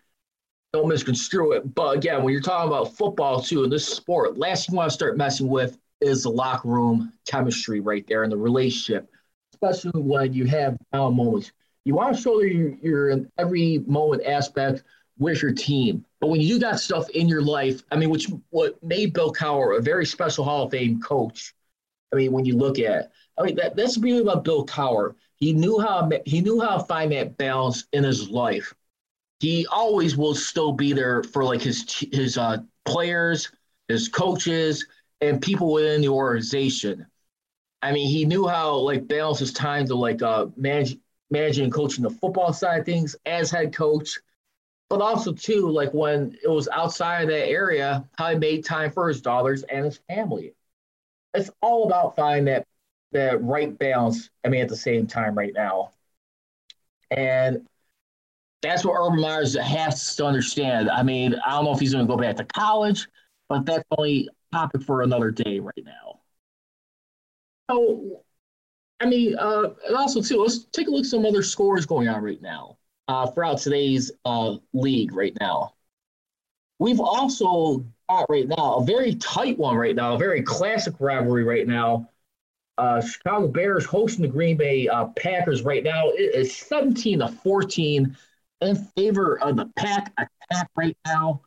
[0.72, 1.74] Don't misconstrue it.
[1.74, 4.90] But again, when you're talking about football too in this sport, last thing you want
[4.90, 9.08] to start messing with is the locker room chemistry right there and the relationship,
[9.54, 11.52] especially when you have down moments.
[11.84, 14.82] You want to show that you're, you're in every moment aspect
[15.18, 16.04] with your team.
[16.20, 19.32] But when you do that stuff in your life, I mean, which what made Bill
[19.32, 21.54] Cowher a very special Hall of Fame coach.
[22.12, 25.14] I mean, when you look at, I mean, that, that's the beauty about Bill Cowher.
[25.36, 28.72] He knew how he knew how to find that balance in his life.
[29.40, 33.50] He always will still be there for like his his uh, players,
[33.88, 34.86] his coaches,
[35.20, 37.06] and people within the organization.
[37.82, 40.96] I mean, he knew how like balance his time to like uh, manage
[41.30, 44.18] managing and coaching the football side of things as head coach,
[44.88, 48.90] but also too like when it was outside of that area, how he made time
[48.90, 50.54] for his daughters and his family.
[51.34, 52.66] It's all about finding that
[53.14, 54.30] that right balance.
[54.44, 55.92] I mean, at the same time, right now,
[57.10, 57.66] and
[58.62, 60.90] that's what Urban Meyer has to understand.
[60.90, 63.08] I mean, I don't know if he's going to go back to college,
[63.48, 66.20] but that's only topic for another day right now.
[67.70, 68.22] So,
[69.00, 72.08] I mean, uh, and also too, let's take a look at some other scores going
[72.08, 75.74] on right now uh, throughout today's uh, league right now.
[76.78, 81.44] We've also got right now a very tight one right now, a very classic rivalry
[81.44, 82.10] right now.
[82.76, 86.08] Uh, Chicago Bears hosting the Green Bay uh, Packers right now.
[86.08, 88.16] It is 17 to 14
[88.60, 91.42] in favor of the Pack attack right now.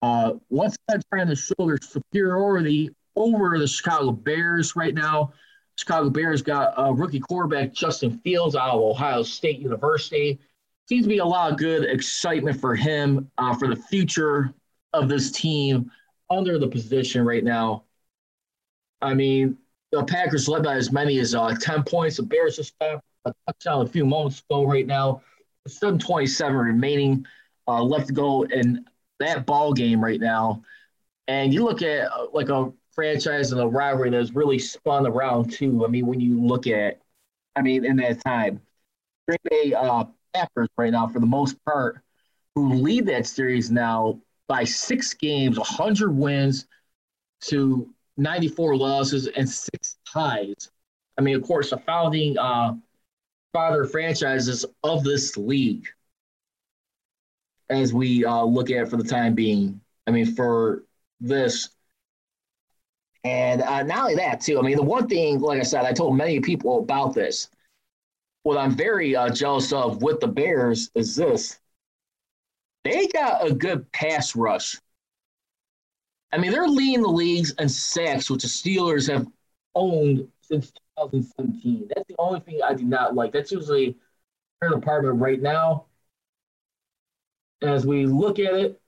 [0.00, 5.32] Uh, once again, trying to show their superiority over the Chicago Bears right now.
[5.76, 10.38] Chicago Bears got a rookie quarterback Justin Fields out of Ohio State University.
[10.88, 14.52] Seems to be a lot of good excitement for him uh, for the future
[14.92, 15.90] of this team
[16.28, 17.84] under the position right now.
[19.00, 19.58] I mean,
[19.92, 22.16] the Packers led by as many as uh, 10 points.
[22.16, 25.22] The Bears just got a touchdown a few moments ago right now.
[25.68, 27.26] 727 remaining
[27.68, 28.84] uh, left to go in
[29.20, 30.62] that ball game right now.
[31.28, 35.52] And you look at uh, like a franchise and a rivalry that's really spun around
[35.52, 35.84] too.
[35.84, 37.00] I mean, when you look at,
[37.54, 38.60] I mean, in that time,
[39.28, 42.00] Green Bay uh, Packers right now, for the most part,
[42.54, 46.66] who lead that series now by six games, 100 wins
[47.42, 50.70] to 94 losses and six ties.
[51.18, 52.74] I mean, of course, the founding uh,
[53.52, 55.86] father franchises of this league
[57.70, 59.80] as we uh, look at for the time being.
[60.06, 60.84] I mean, for
[61.20, 61.70] this.
[63.24, 64.58] And uh, not only that, too.
[64.58, 67.48] I mean, the one thing, like I said, I told many people about this.
[68.42, 71.60] What I'm very uh, jealous of with the Bears is this
[72.84, 74.76] they got a good pass rush.
[76.32, 79.26] I mean, they're leading the leagues in sacks, which the Steelers have
[79.74, 81.88] owned since 2017.
[81.94, 83.32] That's the only thing I do not like.
[83.32, 83.96] That's usually
[84.60, 85.86] their department right now.
[87.62, 88.80] As we look at it,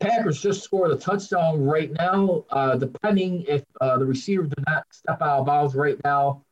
[0.00, 2.44] Packers just scored a touchdown right now.
[2.50, 6.44] Uh, depending if uh, the receiver did not step out of bounds right now,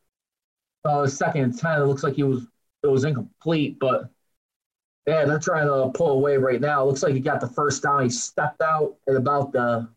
[0.85, 2.47] uh, second ten, it looks like he was
[2.83, 3.79] it was incomplete.
[3.79, 4.09] But
[5.05, 6.83] yeah, they're trying to pull away right now.
[6.83, 8.03] It looks like he got the first down.
[8.03, 9.87] He stepped out at about the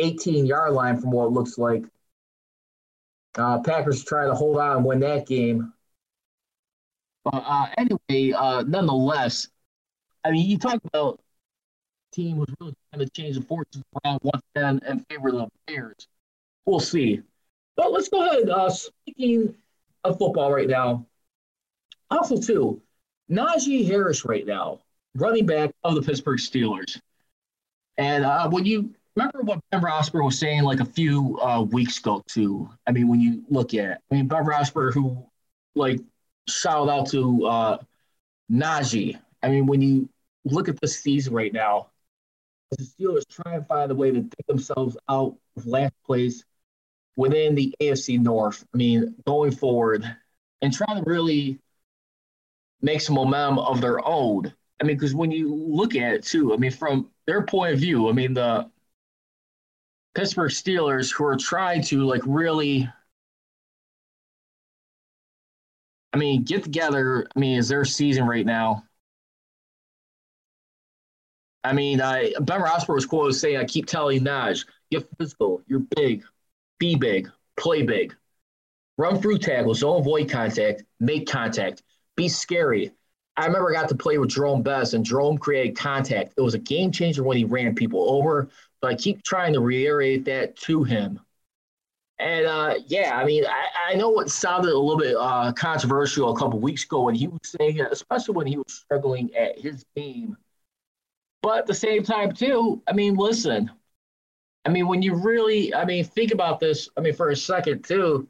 [0.00, 1.84] 18 yard line, from what it looks like.
[3.36, 5.72] Uh, Packers try to hold on and win that game.
[7.24, 9.48] But uh, anyway, uh, nonetheless,
[10.24, 11.20] I mean, you talk about
[12.12, 15.48] team was really trying to change the fortunes around once again in favor of the
[15.66, 16.08] Bears.
[16.64, 17.20] We'll see.
[17.76, 18.50] But let's go ahead.
[18.50, 19.54] Uh, speaking
[20.04, 21.06] of football right now,
[22.10, 22.82] also too,
[23.30, 24.80] Najee Harris right now,
[25.14, 27.00] running back of the Pittsburgh Steelers.
[27.96, 31.98] And uh, when you remember what Ben Roethlisberger was saying like a few uh, weeks
[31.98, 32.70] ago too.
[32.86, 35.24] I mean, when you look at, it, I mean, Ben Roethlisberger who
[35.74, 36.00] like
[36.48, 37.78] shout out to uh,
[38.50, 39.18] Najee.
[39.42, 40.08] I mean, when you
[40.44, 41.88] look at this season right now,
[42.70, 46.44] the Steelers try and find a way to take themselves out of last place
[47.16, 48.64] within the AFC North.
[48.72, 50.04] I mean, going forward
[50.62, 51.58] and trying to really
[52.80, 54.52] make some momentum of their own.
[54.80, 57.80] I mean, because when you look at it too, I mean, from their point of
[57.80, 58.70] view, I mean, the
[60.14, 62.88] Pittsburgh Steelers who are trying to like really,
[66.12, 67.26] I mean, get together.
[67.34, 68.84] I mean, is their season right now?
[71.62, 75.62] I mean, I Ben Roethlisberger was quoted saying, "I keep telling Naj, get physical.
[75.66, 76.24] You're big,
[76.78, 78.16] be big, play big,
[78.98, 81.82] run through tackles, don't avoid contact, make contact,
[82.16, 82.92] be scary."
[83.40, 86.34] I remember I got to play with Jerome Bettis, and Jerome created contact.
[86.36, 88.48] It was a game changer when he ran people over.
[88.80, 91.20] But I keep trying to reiterate that to him.
[92.18, 96.30] And uh, yeah, I mean, I, I know it sounded a little bit uh, controversial
[96.30, 99.84] a couple weeks ago when he was saying especially when he was struggling at his
[99.96, 100.36] game.
[101.42, 103.70] But at the same time, too, I mean, listen,
[104.66, 107.84] I mean, when you really, I mean, think about this, I mean, for a second,
[107.84, 108.28] too,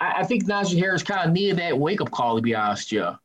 [0.00, 2.90] I, I think Najee Harris kind of needed that wake up call, to be honest,
[2.90, 3.18] with you.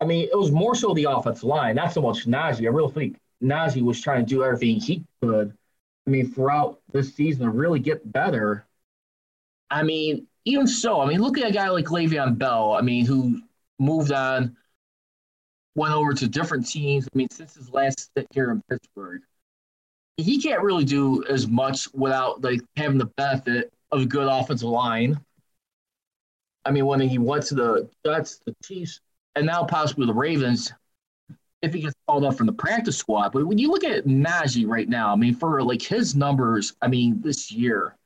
[0.00, 2.66] I mean, it was more so the offensive line, not so much Najee.
[2.66, 5.56] I really think Najee was trying to do everything he could.
[6.06, 8.66] I mean, throughout this season to really get better.
[9.70, 12.72] I mean, even so, I mean, look at a guy like Le'Veon Bell.
[12.72, 13.40] I mean, who
[13.78, 14.56] moved on,
[15.74, 17.06] went over to different teams.
[17.06, 19.22] I mean, since his last stint here in Pittsburgh,
[20.16, 24.68] he can't really do as much without like having the benefit of a good offensive
[24.68, 25.18] line.
[26.64, 29.00] I mean, when he went to the Jets, the Chiefs,
[29.36, 30.72] and now possibly the Ravens,
[31.62, 33.32] if he gets called up from the practice squad.
[33.32, 36.88] But when you look at Najee right now, I mean, for like his numbers, I
[36.88, 37.96] mean, this year,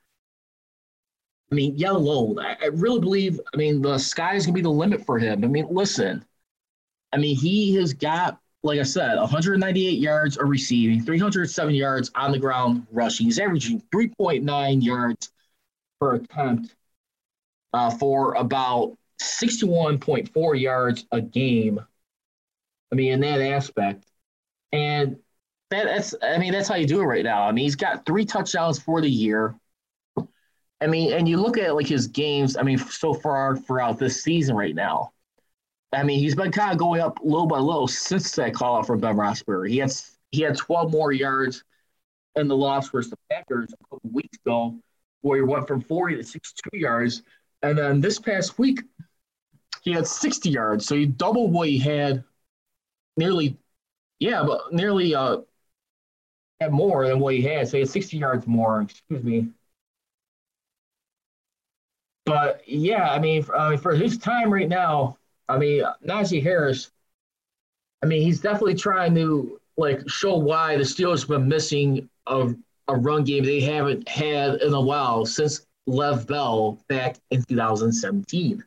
[1.50, 4.58] I mean, yeah, alone, I, I really believe, I mean, the sky is going to
[4.58, 5.42] be the limit for him.
[5.44, 6.24] I mean, listen,
[7.12, 12.32] I mean, he has got, like I said, 198 yards of receiving, 307 yards on
[12.32, 13.26] the ground rushing.
[13.26, 15.30] He's averaging 3.9 yards
[16.00, 16.74] per attempt
[17.72, 21.80] uh, for about 61.4 yards a game
[22.92, 24.04] I mean, in that aspect.
[24.72, 25.18] And
[25.70, 27.42] that, that's, I mean, that's how you do it right now.
[27.42, 29.54] I mean, he's got three touchdowns for the year.
[30.80, 34.22] I mean, and you look at like his games, I mean, so far throughout this
[34.22, 35.12] season right now.
[35.92, 38.86] I mean, he's been kind of going up little by little since that call out
[38.86, 39.70] from Ben Roethlisberger.
[39.70, 41.64] He has he had 12 more yards
[42.36, 44.78] in the loss versus the Packers a couple weeks ago,
[45.22, 47.22] where he went from 40 to 62 yards.
[47.62, 48.82] And then this past week,
[49.82, 50.86] he had 60 yards.
[50.86, 52.24] So he doubled what he had
[53.16, 53.58] nearly,
[54.20, 55.38] yeah, but nearly uh,
[56.60, 57.68] had more than what he had.
[57.68, 59.48] So he had 60 yards more, excuse me.
[62.24, 65.16] But yeah, I mean, uh, for his time right now,
[65.48, 66.90] I mean, Najee Harris,
[68.02, 72.54] I mean, he's definitely trying to like show why the Steelers have been missing a,
[72.88, 78.62] a run game they haven't had in a while since Le'Veon Bell back in 2017.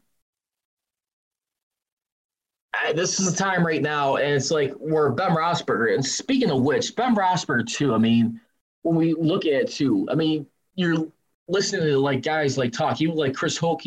[2.93, 5.93] This is the time right now, and it's like we're Ben Roethlisberger.
[5.93, 7.93] And speaking of which, Ben Roethlisberger too.
[7.93, 8.41] I mean,
[8.81, 11.07] when we look at it too, I mean, you're
[11.47, 13.83] listening to like guys like talk, even like Chris Hoke,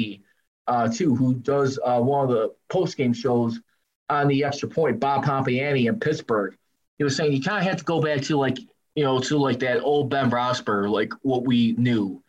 [0.66, 3.60] uh, too, who does uh, one of the post game shows
[4.08, 6.56] on the Extra Point, Bob Pompeani in Pittsburgh.
[6.98, 8.58] He was saying you kind of have to go back to like
[8.94, 12.22] you know to like that old Ben Roethlisberger, like what we knew,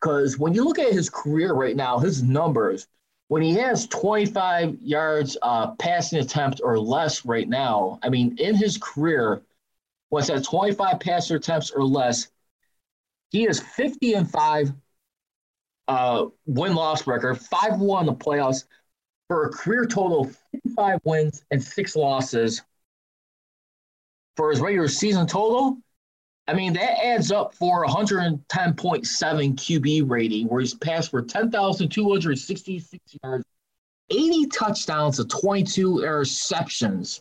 [0.00, 2.86] because when you look at his career right now, his numbers
[3.30, 8.56] when he has 25 yards uh, passing attempt or less right now, I mean, in
[8.56, 9.40] his career,
[10.08, 12.26] what's that 25 passing attempts or less,
[13.30, 14.72] he is 50 and 5
[15.86, 18.64] uh, win loss record, 5 1 in the playoffs
[19.28, 22.62] for a career total of 55 wins and 6 losses.
[24.34, 25.78] For his regular season total,
[26.50, 33.44] I mean, that adds up for 110.7 QB rating, where he's passed for 10,266 yards,
[34.10, 37.20] 80 touchdowns to 22 interceptions.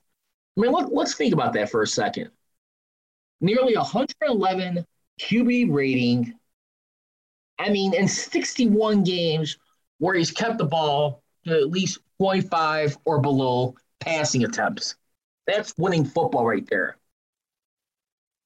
[0.58, 2.32] I mean, look, let's think about that for a second.
[3.40, 4.84] Nearly 111
[5.22, 6.34] QB rating.
[7.60, 9.60] I mean, in 61 games
[10.00, 14.96] where he's kept the ball to at least 25 or below passing attempts.
[15.46, 16.98] That's winning football right there.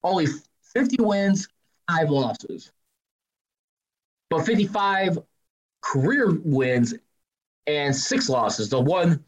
[0.03, 0.27] Only
[0.73, 1.47] 50 wins,
[1.89, 2.71] five losses.
[4.29, 5.19] But 55
[5.81, 6.93] career wins
[7.67, 8.69] and six losses.
[8.69, 9.23] The one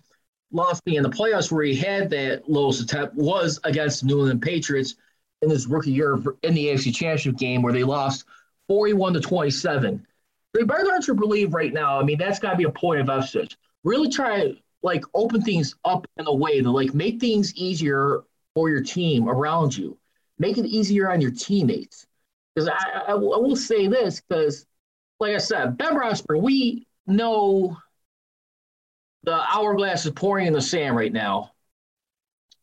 [0.51, 4.41] loss being in the playoffs where he had that lowest attempt was against New England
[4.41, 4.95] Patriots
[5.41, 8.25] in his rookie year in the AFC Championship game where they lost
[8.67, 10.05] 41 to 27.
[10.53, 11.99] They better learn to believe right now.
[11.99, 13.49] I mean, that's got to be a point of emphasis.
[13.83, 18.23] Really try to like open things up in a way to like make things easier
[18.53, 19.97] for your team around you.
[20.37, 22.05] Make it easier on your teammates.
[22.53, 24.65] Because I, I, I will say this because,
[25.19, 27.77] like I said, Ben Roethlisberger, we know
[29.23, 31.51] the hourglass is pouring in the sand right now.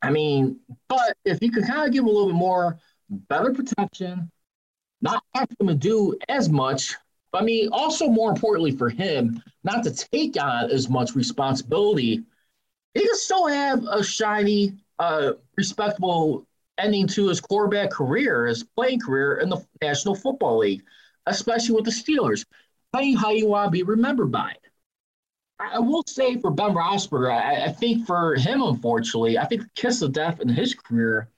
[0.01, 0.59] I mean,
[0.89, 4.31] but if you could kind of give a little bit more, better protection,
[5.01, 6.97] not ask him to do as much.
[7.35, 12.23] I mean, also more importantly for him, not to take on as much responsibility.
[12.95, 16.47] He can still have a shiny, uh, respectable
[16.79, 20.83] ending to his quarterback career, his playing career in the National Football League,
[21.27, 22.45] especially with the Steelers.
[23.01, 24.55] You how you want to be remembered by.
[25.59, 29.71] I will say for Ben Roethlisberger, I, I, think for him, unfortunately, I think the
[29.75, 31.29] kiss of death in his career.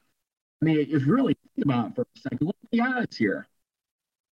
[0.60, 3.46] I mean, if you really think about it for a second, let's be honest here.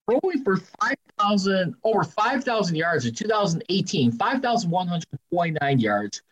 [0.09, 6.22] Throwing for 5,000, over 5,000 yards in 2018, 5,129 yards.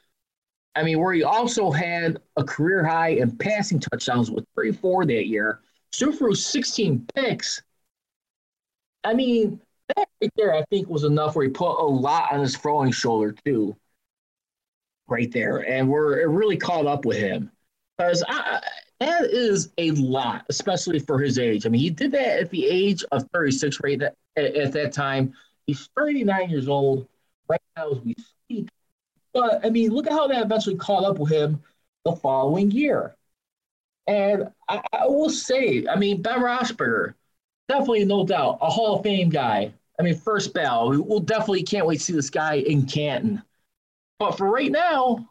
[0.74, 5.26] I mean, where he also had a career high in passing touchdowns with 34 that
[5.26, 5.60] year,
[5.92, 7.62] still threw 16 picks.
[9.02, 9.60] I mean,
[9.96, 12.92] that right there, I think, was enough where he put a lot on his throwing
[12.92, 13.76] shoulder, too.
[15.08, 15.68] Right there.
[15.68, 17.50] And we're really caught up with him.
[17.98, 18.22] Because
[19.00, 21.66] that is a lot, especially for his age.
[21.66, 25.34] I mean, he did that at the age of 36 right at, at that time.
[25.66, 27.08] He's 39 years old
[27.48, 28.68] right now as we speak.
[29.32, 31.62] But, I mean, look at how that eventually caught up with him
[32.04, 33.14] the following year.
[34.06, 37.14] And I, I will say, I mean, Ben Roethlisberger,
[37.68, 39.72] definitely, no doubt, a Hall of Fame guy.
[39.98, 40.90] I mean, first bell.
[40.90, 43.42] We'll definitely can't wait to see this guy in Canton.
[44.18, 45.28] But for right now,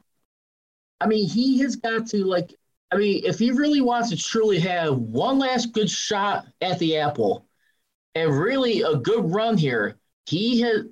[1.01, 2.53] I mean, he has got to like.
[2.91, 6.97] I mean, if he really wants to truly have one last good shot at the
[6.97, 7.45] apple,
[8.15, 10.85] and really a good run here, he has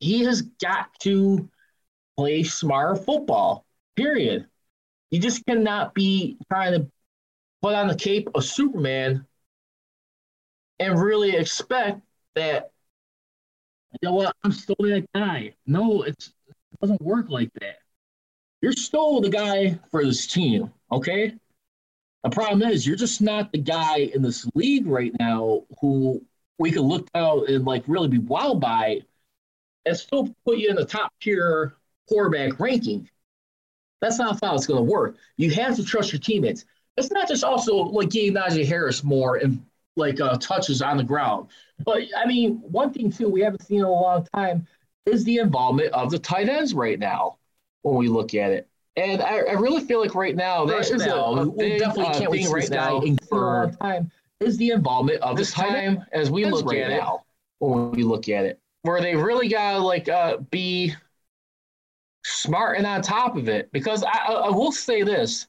[0.00, 1.48] he has got to
[2.16, 3.64] play smart football.
[3.96, 4.46] Period.
[5.10, 6.90] You just cannot be trying to
[7.62, 9.26] put on the cape of Superman
[10.78, 12.00] and really expect
[12.34, 12.70] that
[13.92, 14.36] you know what?
[14.44, 15.54] I'm still that guy.
[15.66, 17.78] No, it's, it doesn't work like that.
[18.60, 21.34] You're still the guy for this team, okay?
[22.24, 26.22] The problem is you're just not the guy in this league right now who
[26.58, 29.02] we can look out and like really be wowed by
[29.84, 31.76] and still put you in the top tier
[32.08, 33.08] quarterback ranking.
[34.00, 35.16] That's not how it's going to work.
[35.36, 36.64] You have to trust your teammates.
[36.96, 39.64] It's not just also like getting Najee Harris more and
[39.96, 41.48] like uh, touches on the ground.
[41.84, 44.66] But I mean, one thing too we haven't seen in a long time
[45.06, 47.38] is the involvement of the tight ends right now
[47.82, 48.68] when we look at it.
[48.96, 52.18] And I, I really feel like right now there is a, a big, definitely uh,
[52.18, 56.30] can't wait right now for a long time is the involvement of this time as
[56.30, 57.04] we look right at it
[57.58, 60.94] when we look at it where they really gotta like uh, be
[62.46, 65.46] smart and on top of it because I, I will say this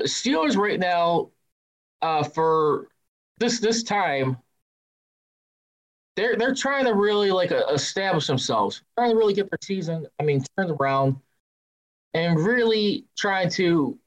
[0.00, 1.30] Steelers right now
[2.02, 2.88] uh, for
[3.38, 4.36] this this time
[6.16, 10.06] they're they're trying to really like uh, establish themselves, trying to really get their season.
[10.18, 11.16] I mean, turned around,
[12.14, 13.98] and really trying to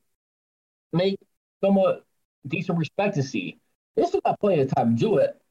[0.91, 1.17] make
[1.63, 2.05] somewhat
[2.47, 3.59] decent respect to see.
[3.95, 5.41] This is not plenty of time to do it.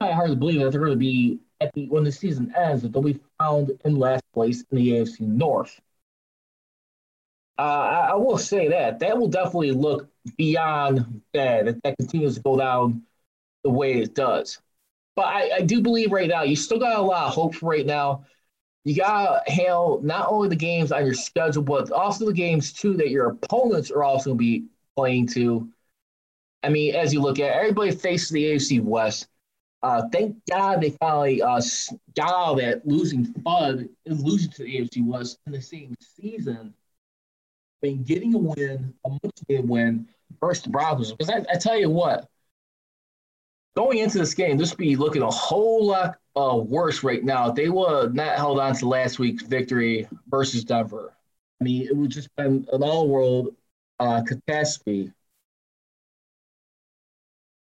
[0.00, 2.52] Kind of hard to believe that they're going to be at the when the season
[2.56, 5.80] ends that they'll be found in last place in the AFC North.
[7.58, 12.36] Uh, I, I, will say that that will definitely look beyond bad if that continues
[12.36, 13.02] to go down
[13.62, 14.58] the way it does.
[15.14, 17.68] But I, I do believe right now you still got a lot of hope for
[17.68, 18.24] right now.
[18.84, 22.72] You got to handle not only the games on your schedule, but also the games
[22.72, 24.64] too that your opponents are also to be
[24.96, 25.68] playing to.
[26.62, 29.28] I mean, as you look at everybody faces the AFC West.
[29.82, 31.60] Uh, thank God they finally uh,
[32.16, 35.94] got out of that losing fud and losing to the AFC West in the same
[36.00, 36.72] season.
[37.82, 40.06] Mean, getting a win, a much needed win
[40.40, 41.10] versus the Broncos.
[41.12, 42.28] Because I, I tell you what,
[43.76, 47.50] going into this game, this would be looking a whole lot uh, worse right now.
[47.50, 51.12] They would not held on to last week's victory versus Denver.
[51.60, 53.56] I mean, it would just been an all-world
[53.98, 55.12] uh, catastrophe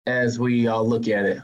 [0.07, 1.43] as we uh, look at it.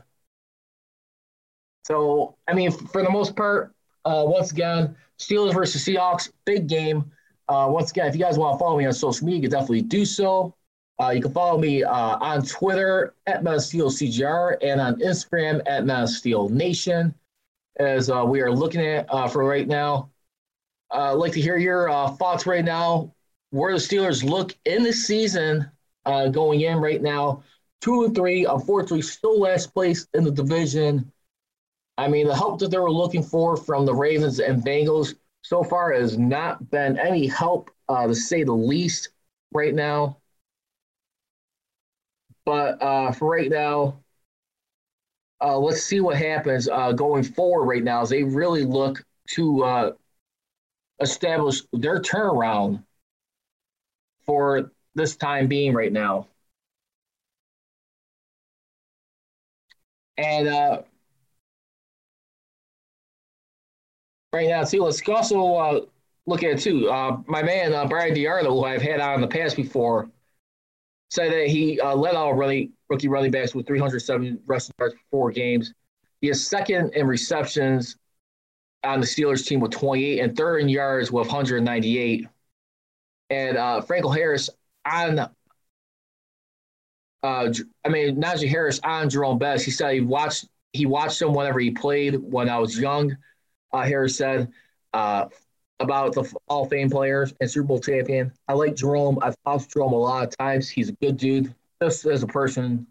[1.85, 3.73] So, I mean, for the most part,
[4.05, 7.13] uh, once again, Steelers versus Seahawks, big game.
[7.49, 9.51] Uh, once again, if you guys want to follow me on social media, you can
[9.51, 10.55] definitely do so.
[11.01, 17.15] Uh, you can follow me uh, on Twitter at MetaSteelCGR and on Instagram at MetaSteelNation.
[17.79, 20.11] as uh, we are looking at uh, for right now.
[20.93, 23.15] Uh, I'd like to hear your uh, thoughts right now.
[23.51, 25.71] Where the Steelers look in the season
[26.05, 27.43] going in right now,
[27.81, 28.45] two and three.
[28.45, 31.11] Unfortunately, still last place in the division.
[31.97, 35.63] I mean, the help that they were looking for from the Ravens and Bengals so
[35.63, 39.11] far has not been any help, uh, to say the least,
[39.53, 40.19] right now.
[42.45, 44.01] But uh, for right now,
[45.41, 49.63] uh, let's see what happens uh, going forward right now as they really look to
[49.65, 49.93] uh,
[51.01, 52.83] establish their turnaround
[54.27, 56.27] for this time being right now.
[60.17, 60.85] And
[64.33, 65.81] right now, too, let's also uh,
[66.27, 66.91] look at it too.
[66.91, 70.11] Uh, my man, uh, Bryan DeArdo, who I've had on in the past before,
[71.11, 75.31] said that he uh, led all rookie running backs with 307 rushing yards for four
[75.31, 75.73] games.
[76.21, 77.97] He is second in receptions
[78.85, 82.27] on the Steelers team with 28 and third in yards with 198.
[83.31, 84.51] And uh, Franco Harris
[84.85, 85.29] on, uh,
[87.23, 89.65] I mean, Najee Harris on Jerome Bettis.
[89.65, 93.17] He said he watched he watched him whenever he played when I was young.
[93.73, 94.51] Uh, Harris said
[94.95, 95.27] uh,
[95.81, 98.33] about the Hall of Fame players and Super Bowl champion.
[98.49, 99.19] I like Jerome.
[99.23, 100.69] I've talked to Jerome a lot of times.
[100.69, 101.55] He's a good dude.
[101.83, 102.87] Just as a person,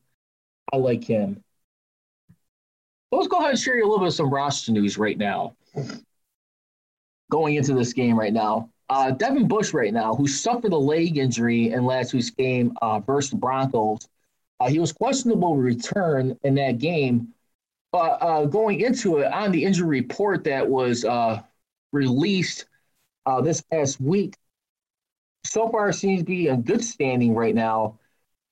[0.71, 1.43] I like him.
[3.11, 5.55] Let's go ahead and share you a little bit of some roster news right now.
[7.31, 11.17] Going into this game right now, uh, Devin Bush right now, who suffered a leg
[11.17, 14.07] injury in last week's game uh, versus the Broncos,
[14.59, 17.33] uh, he was questionable return in that game.
[17.97, 21.41] But uh, going into it on the injury report that was uh,
[21.91, 22.65] released
[23.25, 24.35] uh, this past week,
[25.43, 27.97] so far seems to be in good standing right now.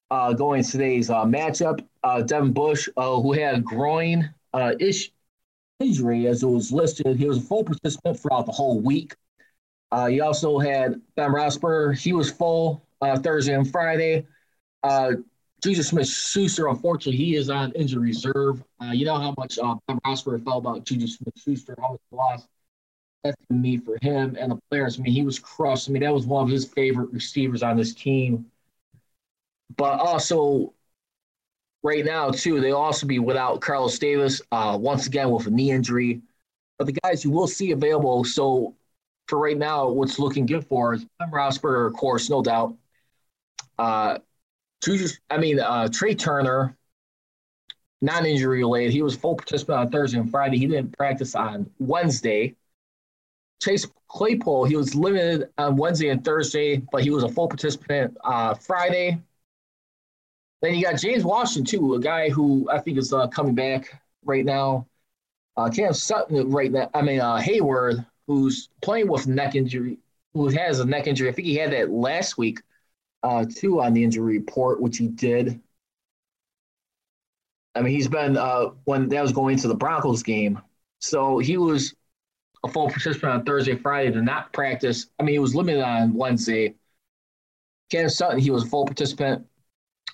[0.10, 1.86] going to today's matchup,
[2.26, 4.34] Devin Bush, who had a groin
[4.80, 5.12] issue
[5.80, 9.14] injury, as it was listed, he was a full participant throughout the whole week.
[9.94, 11.96] Uh, you also had Ben Roethlisberger.
[11.96, 14.26] He was full uh, Thursday and Friday.
[15.66, 18.64] Juju Smith Schuster, unfortunately, he is on injury reserve.
[18.80, 22.02] Uh, you know how much uh, Ben Roethlisberger felt about Juju Smith Schuster, how much
[22.12, 22.48] loss
[23.24, 25.00] that's me for him and the players.
[25.00, 25.90] I mean, he was crushed.
[25.90, 28.46] I mean, that was one of his favorite receivers on this team.
[29.76, 30.76] But also,
[31.82, 35.72] right now, too, they'll also be without Carlos Davis, uh, once again with a knee
[35.72, 36.22] injury.
[36.78, 38.76] But the guys you will see available, so
[39.28, 42.76] for right now, what's looking good for is Ben Roethlisberger, of course, no doubt.
[43.80, 44.20] Uh,
[45.30, 46.78] I mean, uh, Trai Turner,
[48.02, 48.92] non-injury related.
[48.92, 50.58] He was full participant on Thursday and Friday.
[50.58, 52.56] He didn't practice on Wednesday.
[53.62, 58.16] Chase Claypool, he was limited on Wednesday and Thursday, but he was a full participant
[58.24, 59.20] uh, Friday.
[60.62, 64.02] Then you got James Washington too, a guy who I think is uh, coming back
[64.24, 64.88] right now.
[65.58, 66.90] Uh, Cam Sutton right now.
[66.94, 70.00] I mean uh, Heyward who's playing with neck injury,
[70.34, 71.30] who has a neck injury.
[71.30, 72.62] I think he had that last week,
[73.26, 75.60] uh, too, on the injury report, which he did.
[77.74, 80.62] I mean, he's been uh, when that was going to the Broncos game,
[81.00, 81.96] so he was
[82.64, 85.08] a full participant on Thursday, Friday, did not practice.
[85.20, 86.76] I mean, he was limited on Wednesday.
[87.92, 89.46] Cam Sutton, he was a full participant,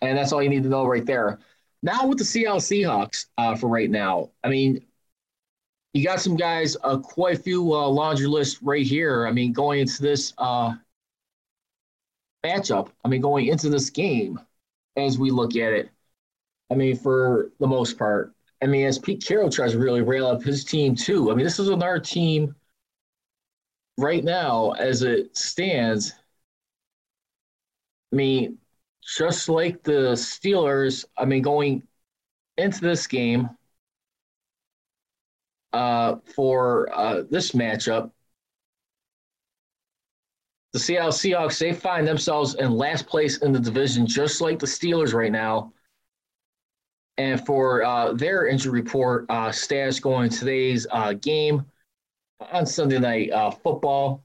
[0.02, 1.40] and that's all you need to know right there.
[1.84, 4.86] Now with the Seattle Seahawks uh, for right now, I mean,
[5.94, 9.28] you got some guys, uh, quite a few uh, laundry list right here.
[9.28, 10.74] I mean, going into this uh,
[12.46, 14.40] matchup, I mean, going into this game,
[14.98, 15.90] as we look at it,
[16.72, 20.28] I mean, for the most part, I mean, as Pete Carroll tries to really rail
[20.28, 21.32] up his team too.
[21.32, 22.56] I mean, this is another team
[23.98, 26.14] right now as it stands.
[28.12, 28.58] I mean,
[29.18, 31.84] just like the Steelers, I mean, going
[32.58, 33.50] into this game,
[35.74, 38.12] uh, for uh, this matchup.
[40.74, 44.66] The Seattle Seahawks, they find themselves in last place in the division, just like the
[44.66, 45.74] Steelers right now.
[47.18, 51.66] And for uh, their injury report uh, status going today's uh, game
[52.40, 54.24] on Sunday Night uh, Football,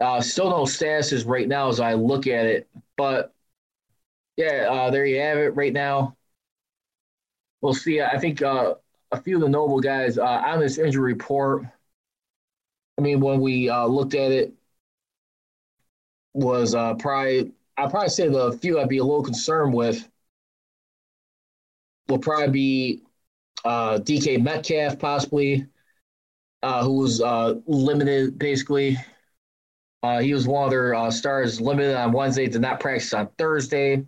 [0.00, 2.68] uh, still no statuses right now as I look at it.
[2.96, 3.34] But
[4.36, 6.16] yeah, uh, there you have it right now.
[7.60, 8.00] We'll see.
[8.00, 8.76] I think a
[9.24, 11.64] few of the noble guys on this injury report.
[12.96, 14.54] I mean, when we looked at it,
[16.38, 20.08] was uh, probably I'd probably say the few I'd be a little concerned with
[22.08, 23.02] will probably be
[23.64, 25.66] uh, DK Metcalf, possibly,
[26.62, 28.96] uh, who was uh, limited basically.
[30.02, 33.28] Uh, he was one of their uh, stars, limited on Wednesday, did not practice on
[33.36, 34.04] Thursday.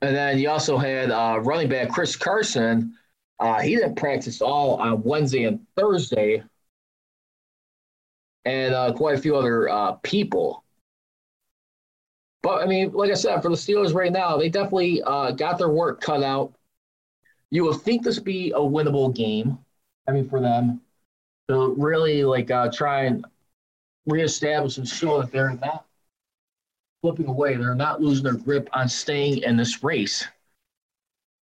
[0.00, 1.10] And then you also had
[1.44, 2.96] running back Chris Carson,
[3.62, 6.42] he didn't practice all on Wednesday and Thursday,
[8.44, 10.64] and uh, quite a few other uh, people.
[12.42, 15.58] But I mean, like I said, for the Steelers right now, they definitely uh, got
[15.58, 16.52] their work cut out.
[17.50, 19.58] You would think this be a winnable game.
[20.08, 20.80] I mean, for them
[21.48, 23.24] to really like uh, try and
[24.06, 25.86] reestablish and show that they're not
[27.02, 27.56] flipping away.
[27.56, 30.26] They're not losing their grip on staying in this race.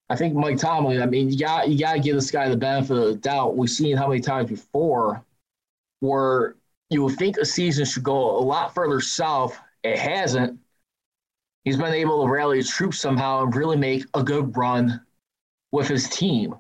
[0.09, 1.03] I think Mike Tomlin.
[1.03, 3.57] I mean, you got you got to give this guy the benefit of the doubt.
[3.57, 5.23] We've seen how many times before
[6.01, 6.55] where
[6.91, 9.59] you would think a season should go a lot further south.
[9.83, 10.59] It hasn't.
[11.65, 15.01] He's been able to rally his troops somehow and really make a good run
[15.71, 16.55] with his team.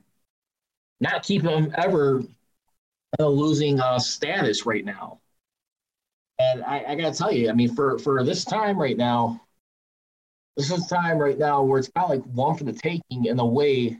[1.00, 5.20] Not keeping him ever in a losing uh, status right now.
[6.38, 9.40] And I, I got to tell you, I mean, for, for this time right now,
[10.56, 13.38] this is time right now where it's kind of like one for the taking in
[13.38, 13.98] a way.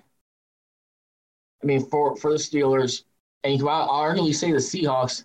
[1.63, 3.05] I mean, for, for the Steelers,
[3.45, 5.25] and you can arguably say the Seahawks,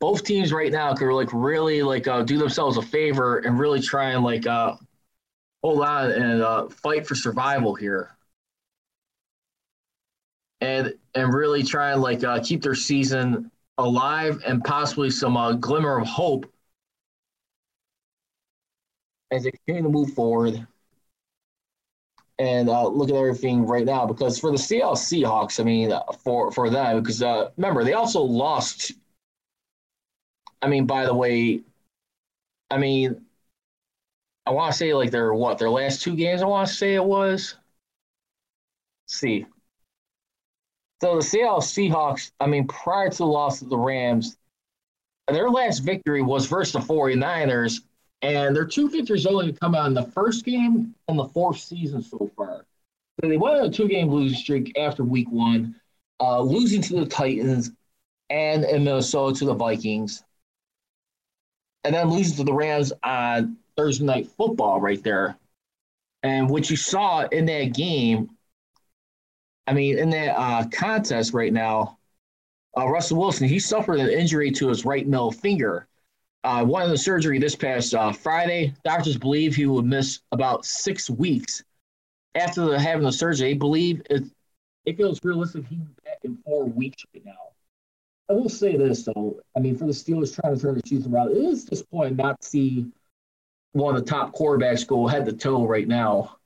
[0.00, 3.80] both teams right now could like really like uh, do themselves a favor and really
[3.80, 4.76] try and like uh,
[5.62, 8.16] hold on and uh, fight for survival here,
[10.60, 15.52] and and really try and like uh, keep their season alive and possibly some uh,
[15.52, 16.46] glimmer of hope
[19.30, 20.66] as they continue to move forward
[22.38, 24.06] and uh, look at everything right now.
[24.06, 25.92] Because for the Seattle Seahawks, I mean,
[26.22, 28.92] for for them, because uh, remember they also lost.
[30.66, 31.60] I mean, by the way,
[32.72, 33.24] I mean,
[34.46, 36.42] I want to say like their what their last two games.
[36.42, 37.54] I want to say it was.
[39.04, 39.46] Let's see.
[41.00, 44.38] So the Seattle Seahawks, I mean, prior to the loss of the Rams,
[45.28, 47.82] their last victory was versus the 49ers,
[48.22, 52.02] and their two victories only come out in the first game and the fourth season
[52.02, 52.66] so far.
[53.20, 55.76] So they went on a two-game losing streak after week one,
[56.18, 57.70] uh, losing to the Titans
[58.30, 60.24] and in Minnesota to the Vikings,
[61.86, 65.36] and then losing to the Rams on Thursday night football right there.
[66.22, 68.30] And what you saw in that game
[69.66, 71.98] I mean, in that uh, contest right now,
[72.76, 75.88] uh, Russell Wilson, he suffered an injury to his right middle finger.
[76.44, 80.64] Uh, one of the surgery this past uh, Friday, doctors believe he would miss about
[80.64, 81.64] six weeks
[82.36, 83.52] after the, having the surgery.
[83.52, 84.22] They believe it,
[84.84, 87.32] it feels realistic be back in four weeks right now.
[88.28, 91.14] I will say this though, I mean, for the Steelers trying to turn the season
[91.14, 92.86] around, it is disappointing not to see
[93.72, 96.36] one of the top quarterbacks go head to toe right now.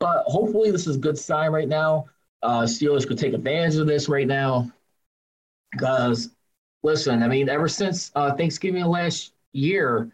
[0.00, 2.06] But hopefully, this is a good sign right now.
[2.42, 4.70] Uh, Steelers could take advantage of this right now.
[5.72, 6.30] Because,
[6.82, 10.10] listen, I mean, ever since uh, Thanksgiving last year,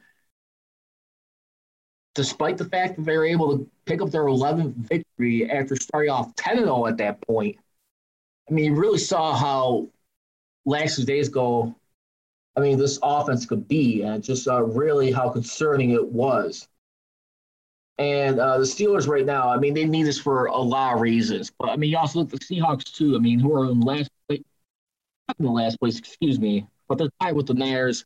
[2.15, 6.11] despite the fact that they were able to pick up their 11th victory after starting
[6.11, 7.57] off 10 0 at that point,
[8.49, 9.89] I mean, you really saw how
[10.65, 11.75] last two days go.
[12.57, 16.69] I mean, this offense could be, and just uh, really how concerning it was.
[17.99, 21.01] And uh, the Steelers right now, I mean, they need this for a lot of
[21.01, 21.53] reasons.
[21.59, 23.17] But I mean, you also look at the Seahawks too.
[23.17, 24.43] I mean, who are in last place,
[25.29, 28.05] not in the last place, excuse me, but they're tied with the Niners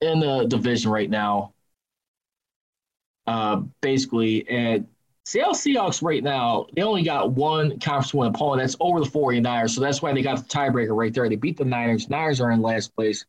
[0.00, 1.52] in the division right now.
[3.26, 4.86] Uh, basically, and
[5.28, 8.62] Seattle Seahawks right now, they only got one conference win opponent.
[8.62, 9.74] That's over the 49ers.
[9.74, 11.28] So that's why they got the tiebreaker right there.
[11.28, 12.08] They beat the Niners.
[12.08, 13.26] Niners are in last place.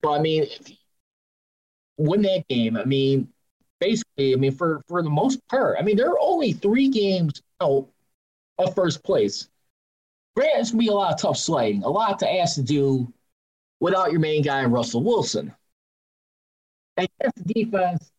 [0.00, 0.46] But I mean,
[1.98, 2.78] win that game.
[2.78, 3.28] I mean,
[3.80, 7.42] basically, I mean, for for the most part, I mean, there are only three games
[7.60, 7.86] out
[8.56, 9.46] of first place.
[10.36, 13.12] Granted, it's gonna be a lot of tough sledding, a lot to ask to do
[13.78, 15.54] without your main guy, Russell Wilson.
[16.96, 18.10] And yes, the defense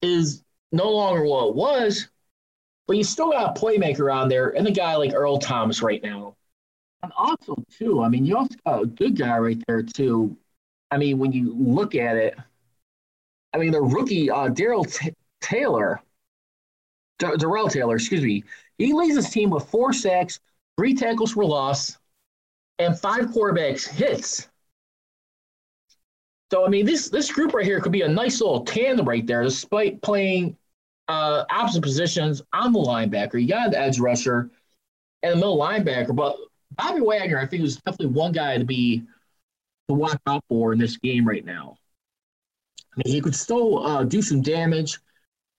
[0.00, 0.43] is
[0.74, 2.08] no longer what it was,
[2.86, 6.02] but you still got a playmaker on there and a guy like Earl Thomas right
[6.02, 6.36] now.
[7.02, 10.36] And also, too, I mean, you also got a good guy right there, too.
[10.90, 12.36] I mean, when you look at it,
[13.52, 16.00] I mean, the rookie uh, Daryl T- Taylor,
[17.18, 18.42] D- Darrell Taylor, excuse me,
[18.78, 20.40] he leads his team with four sacks,
[20.76, 21.98] three tackles for loss,
[22.78, 24.48] and five quarterbacks hits.
[26.50, 29.26] So I mean, this this group right here could be a nice little tandem right
[29.26, 30.56] there, despite playing
[31.08, 33.40] uh, opposite positions on the linebacker.
[33.40, 34.50] You got the edge rusher
[35.22, 36.36] and the middle linebacker, but
[36.72, 39.02] Bobby Wagner, I think, is definitely one guy to be
[39.88, 41.76] to watch out for in this game right now.
[42.96, 44.98] I mean, he could still uh, do some damage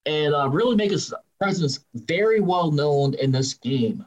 [0.04, 4.04] and uh, really make his presence very well known in this game.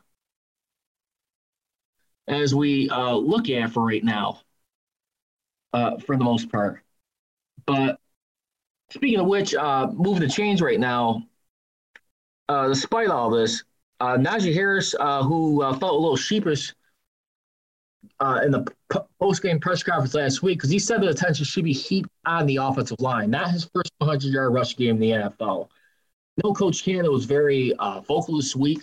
[2.28, 4.42] As we uh, look at for right now,
[5.74, 6.82] uh, for the most part.
[7.66, 8.00] But
[8.92, 11.24] speaking of which, uh, moving the chains right now,
[12.50, 13.64] uh, despite all this,
[14.02, 16.74] Uh, Najee Harris, uh, who uh, felt a little sheepish
[18.22, 21.66] uh, in the p- post-game press conference last week because he said the attention should
[21.66, 25.70] be heaped on the offensive line, not his first 100-yard rush game in the NFL.
[26.43, 28.82] No, Coach Canada was very uh, vocal this week,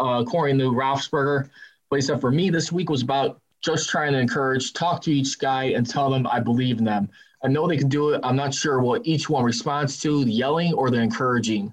[0.00, 1.48] uh, according to Roethlisberger.
[1.90, 5.12] But he said, for me, this week was about just trying to encourage, talk to
[5.12, 7.08] each guy, and tell them I believe in them.
[7.44, 8.20] I know they can do it.
[8.24, 11.72] I'm not sure what each one responds to, the yelling or the encouraging.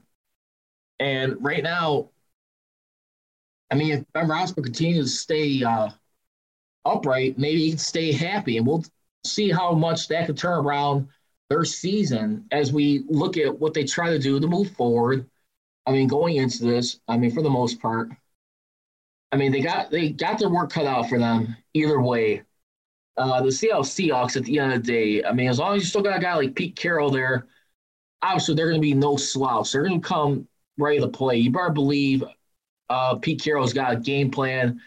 [1.00, 2.10] And right now,
[3.72, 5.90] I mean, if Ben Roethlisberger continues to stay uh,
[6.86, 8.84] upright, maybe he can stay happy, and we'll
[9.24, 11.08] see how much that could turn around
[11.50, 15.30] their season as we look at what they try to do to move forward.
[15.86, 18.10] I mean, going into this, I mean, for the most part,
[19.32, 22.44] I mean, they got they got their work cut out for them either way.
[23.18, 25.84] Uh, the Seattle Seahawks at the end of the day, I mean, as long as
[25.84, 27.48] you still got a guy like Pete Carroll there,
[28.22, 29.72] obviously they're going to be no slouch.
[29.72, 30.48] They're going to come
[30.80, 31.38] ready to play.
[31.38, 32.24] You better believe
[32.90, 34.82] uh, Pete Carroll's got a game plan.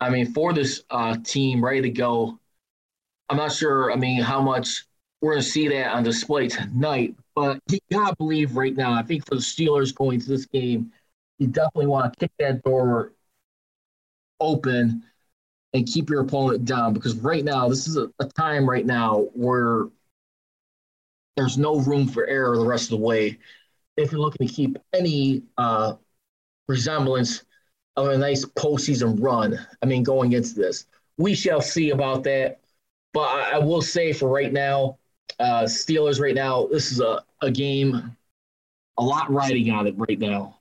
[0.00, 2.38] I mean, for this uh, team ready to go.
[3.28, 3.92] I'm not sure.
[3.92, 4.86] I mean, how much
[5.20, 8.92] we're going to see that on display tonight, but you got to believe right now.
[8.92, 10.92] I think for the Steelers going to this game,
[11.38, 13.12] you definitely want to kick that door
[14.40, 15.02] open
[15.74, 19.26] and keep your opponent down because right now this is a, a time right now
[19.34, 19.86] where
[21.36, 23.38] there's no room for error the rest of the way
[23.98, 25.94] if you're looking to keep any uh,
[26.68, 27.44] resemblance
[27.96, 29.58] of a nice postseason run.
[29.82, 30.86] I mean, going into this,
[31.16, 32.60] we shall see about that.
[33.12, 34.98] But I, I will say for right now,
[35.40, 38.16] uh, Steelers right now, this is a, a game,
[38.98, 40.60] a lot riding on it right now.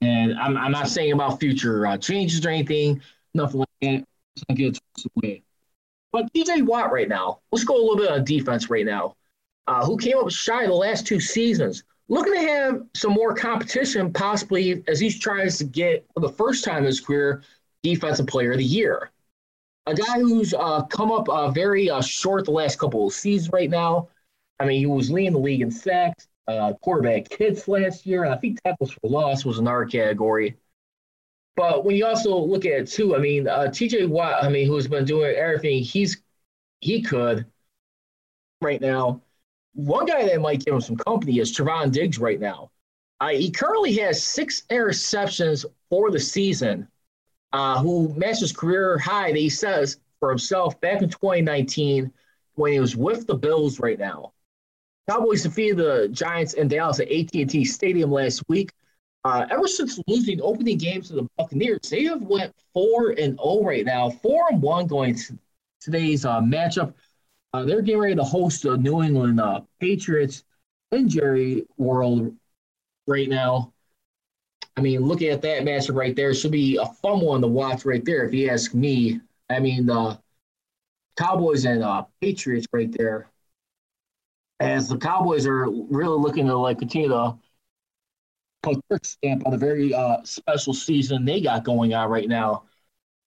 [0.00, 3.00] And I'm, I'm not saying about future uh, changes or anything,
[3.32, 4.04] nothing like that.
[4.36, 4.78] Let's not get
[5.16, 5.42] away.
[6.12, 9.14] But TJ Watt right now, let's go a little bit on defense right now.
[9.66, 11.84] Uh, who came up shy the last two seasons?
[12.08, 16.64] Looking to have some more competition, possibly as he tries to get for the first
[16.64, 17.42] time in his career
[17.82, 19.10] defensive player of the year.
[19.86, 23.52] A guy who's uh, come up uh, very uh, short the last couple of seasons
[23.52, 24.08] right now.
[24.60, 28.32] I mean, he was leading the league in sacks, uh, quarterback hits last year, and
[28.32, 30.56] I think tackles for loss was another category.
[31.56, 34.66] But when you also look at it too, I mean, uh, TJ Watt, I mean,
[34.66, 36.22] who's been doing everything he's
[36.80, 37.46] he could
[38.60, 39.22] right now.
[39.76, 42.70] One guy that might give him some company is Trevon Diggs right now.
[43.20, 46.88] Uh, he currently has six interceptions for the season,
[47.52, 52.10] uh, who matched his career high that he says for himself back in 2019
[52.54, 54.32] when he was with the Bills right now.
[55.10, 58.72] Cowboys defeated the Giants in Dallas at AT&T Stadium last week.
[59.24, 63.38] Uh, ever since losing opening games to the Buccaneers, they have went four and zero
[63.40, 65.38] oh right now, four and one going to
[65.80, 66.94] today's uh, matchup.
[67.56, 70.44] Uh, they're getting ready to host the New England uh, Patriots
[70.92, 72.36] in Jerry World
[73.06, 73.72] right now.
[74.76, 77.86] I mean, looking at that matchup right there, should be a fun one to watch
[77.86, 78.24] right there.
[78.24, 80.20] If you ask me, I mean, the
[81.16, 83.30] Cowboys and uh, Patriots right there
[84.60, 87.38] as the Cowboys are really looking to like continue to
[88.62, 92.64] put their stamp on a very uh, special season they got going on right now.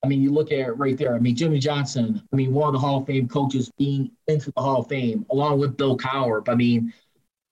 [0.04, 1.14] I mean, you look at it right there.
[1.16, 2.22] I mean, Jimmy Johnson.
[2.32, 5.26] I mean, one of the Hall of Fame coaches being into the Hall of Fame,
[5.30, 6.48] along with Bill Cowher.
[6.48, 6.94] I mean,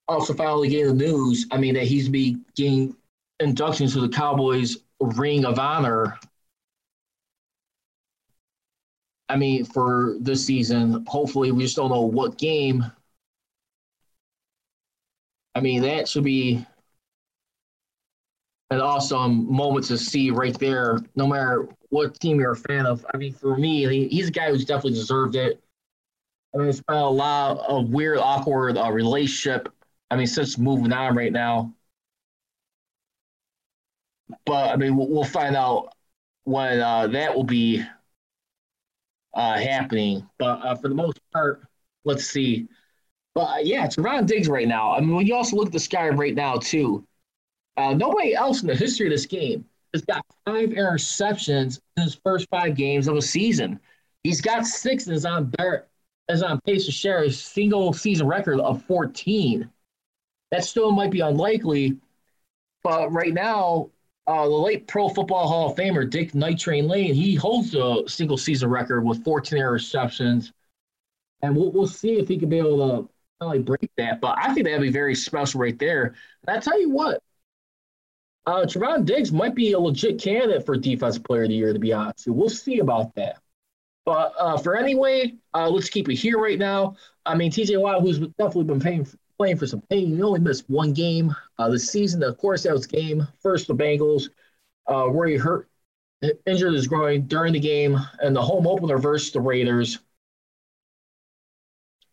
[0.08, 1.46] also finally getting the news.
[1.50, 2.96] I mean, that he's be getting
[3.40, 6.18] inductions to the Cowboys Ring of Honor.
[9.28, 12.90] I mean, for this season, hopefully, we just don't know what game
[15.58, 16.64] I mean, that should be
[18.70, 23.04] an awesome moment to see right there, no matter what team you're a fan of.
[23.12, 25.62] I mean, for me, he's a guy who's definitely deserved it.
[26.54, 29.68] I mean, it's been a lot of weird, awkward uh, relationship.
[30.10, 31.74] I mean, since moving on right now.
[34.44, 35.92] But I mean, we'll, we'll find out
[36.44, 37.84] when uh, that will be
[39.34, 40.28] uh, happening.
[40.38, 41.62] But uh, for the most part,
[42.04, 42.68] let's see.
[43.34, 44.92] But uh, yeah, it's Ron Diggs right now.
[44.92, 47.06] I mean, when you also look at the sky right now, too,
[47.76, 52.14] uh, nobody else in the history of this game has got five interceptions in his
[52.14, 53.80] first five games of a season.
[54.22, 55.86] He's got six and is on bear,
[56.28, 59.68] is on pace to share a single season record of 14.
[60.50, 61.98] That still might be unlikely,
[62.82, 63.90] but right now,
[64.26, 68.02] uh, the late Pro Football Hall of Famer Dick Night Train Lane, he holds a
[68.06, 70.52] single season record with 14 interceptions,
[71.42, 73.08] and we'll, we'll see if he can be able to
[73.40, 76.14] really break that, but I think that'd be very special right there.
[76.46, 77.22] And I tell you what,
[78.48, 81.78] uh, Trevon Diggs might be a legit candidate for Defensive Player of the Year, to
[81.78, 82.28] be honest.
[82.28, 83.40] We'll see about that.
[84.06, 86.96] But uh, for anyway, uh, let's keep it here right now.
[87.26, 89.06] I mean, TJ Watt, who's definitely been paying,
[89.38, 92.22] playing for some pain, he only missed one game uh, this season.
[92.22, 94.30] Of course, that was game first the Bengals.
[94.86, 95.68] uh, where he hurt,
[96.46, 100.00] injured his groin during the game, and the home opener versus the Raiders,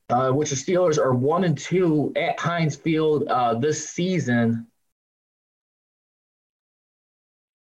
[0.10, 4.68] uh, which the Steelers are one and two at Heinz Field uh, this season.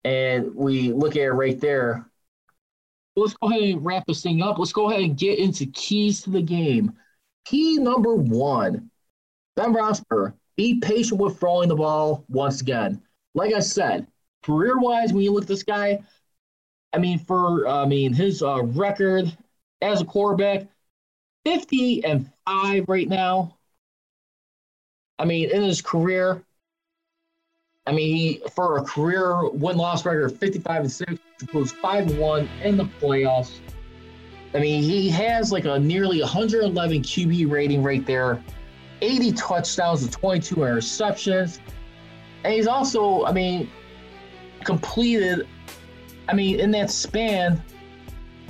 [0.04, 2.06] And we look at it right there.
[3.16, 4.58] Let's go ahead and wrap this thing up.
[4.58, 6.94] Let's go ahead and get into keys to the game.
[7.46, 8.90] Key number one
[9.56, 13.02] Ben Roethlisberger, be patient with throwing the ball once again.
[13.36, 14.08] Like I said,
[14.44, 16.00] career wise, when you look at this guy,
[16.94, 19.36] I mean, for I mean his uh, record
[19.82, 20.68] as a quarterback,
[21.44, 23.58] fifty and five right now.
[25.18, 26.44] I mean, in his career,
[27.90, 32.12] I mean, he, for a career win loss record of 55 and 6, includes 5
[32.12, 33.62] and 1 in the playoffs.
[34.54, 38.44] I mean, he has like a nearly 111 QB rating right there,
[39.02, 41.58] 80 touchdowns and 22 interceptions.
[42.44, 43.72] And he's also, I mean,
[44.64, 45.48] completed,
[46.28, 47.64] I mean, in that span,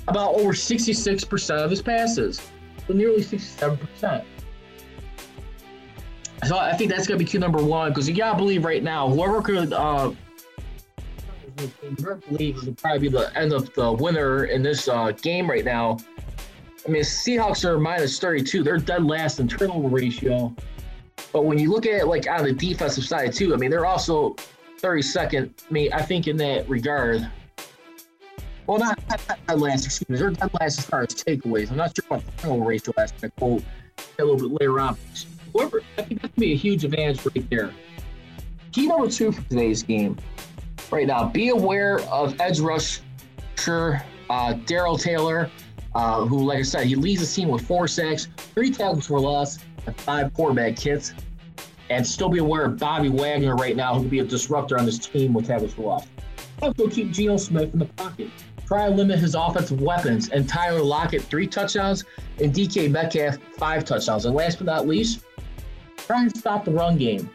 [0.10, 2.42] about over 66% of his passes.
[2.88, 4.26] So nearly 67%.
[6.48, 9.10] So I think that's gonna be cue number one because you gotta believe right now,
[9.10, 10.12] whoever could uh
[12.30, 15.98] believes will probably be the end of the winner in this uh, game right now.
[16.86, 18.64] I mean, Seahawks are minus 32.
[18.64, 20.56] They're dead last in turnover ratio.
[21.34, 23.86] But when you look at it like on the defensive side too, I mean, they're
[23.86, 24.36] also
[24.80, 25.50] 32nd.
[25.70, 27.30] I mean, I think in that regard.
[28.66, 29.00] Well, not,
[29.48, 30.18] not, last, excuse me.
[30.18, 31.72] They're dead last as far as takeaways.
[31.72, 33.12] I'm not sure what the turnover ratio is.
[33.24, 33.64] I quote
[34.20, 34.98] a little bit later on
[35.54, 37.74] whoever, I think that's going to be a huge advantage right there.
[38.72, 40.18] Key number two for today's game.
[40.92, 43.02] Right now, be aware of edge rusher
[44.30, 45.50] uh, Darrell Taylor,
[45.96, 49.20] uh, who, like I said, he leads the team with four sacks, three tackles for
[49.20, 51.14] loss, and five quarterback hits.
[51.90, 54.86] And still be aware of Bobby Wagner right now, who could be a disruptor on
[54.86, 56.08] this team with tackles for loss.
[56.62, 58.30] Also, keep Geno Smith in the pocket.
[58.68, 60.30] Try to limit his offensive weapons.
[60.30, 62.04] And Tyler Lockett, three touchdowns,
[62.40, 64.26] and DK Metcalf, five touchdowns.
[64.26, 65.22] And last but not least,
[66.10, 67.30] Try and stop the run game.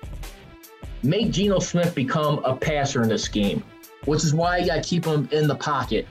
[1.04, 3.62] Make Geno Smith become a passer in this game,
[4.04, 6.08] which is why you got to keep him in the pocket.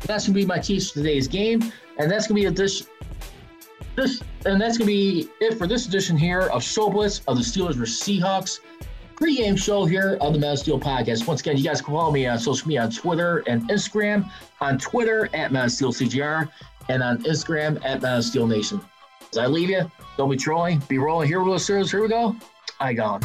[0.00, 2.82] That's gonna be my keys for today's game, and that's gonna be a dish.
[3.96, 7.42] This and that's gonna be it for this edition here of Show Blitz of the
[7.42, 8.60] Steelers vs Seahawks
[9.14, 11.26] pregame show here of the Man Steel podcast.
[11.26, 14.30] Once again, you guys can follow me on social media on Twitter and Instagram.
[14.60, 16.46] On Twitter at Man Steel CGR
[16.90, 18.82] and on Instagram at Man Steel Nation.
[19.32, 21.26] As I leave you, don't be trolling, be rolling.
[21.26, 21.90] Here we go, sirs.
[21.90, 22.36] Here we go.
[22.78, 23.22] I gone.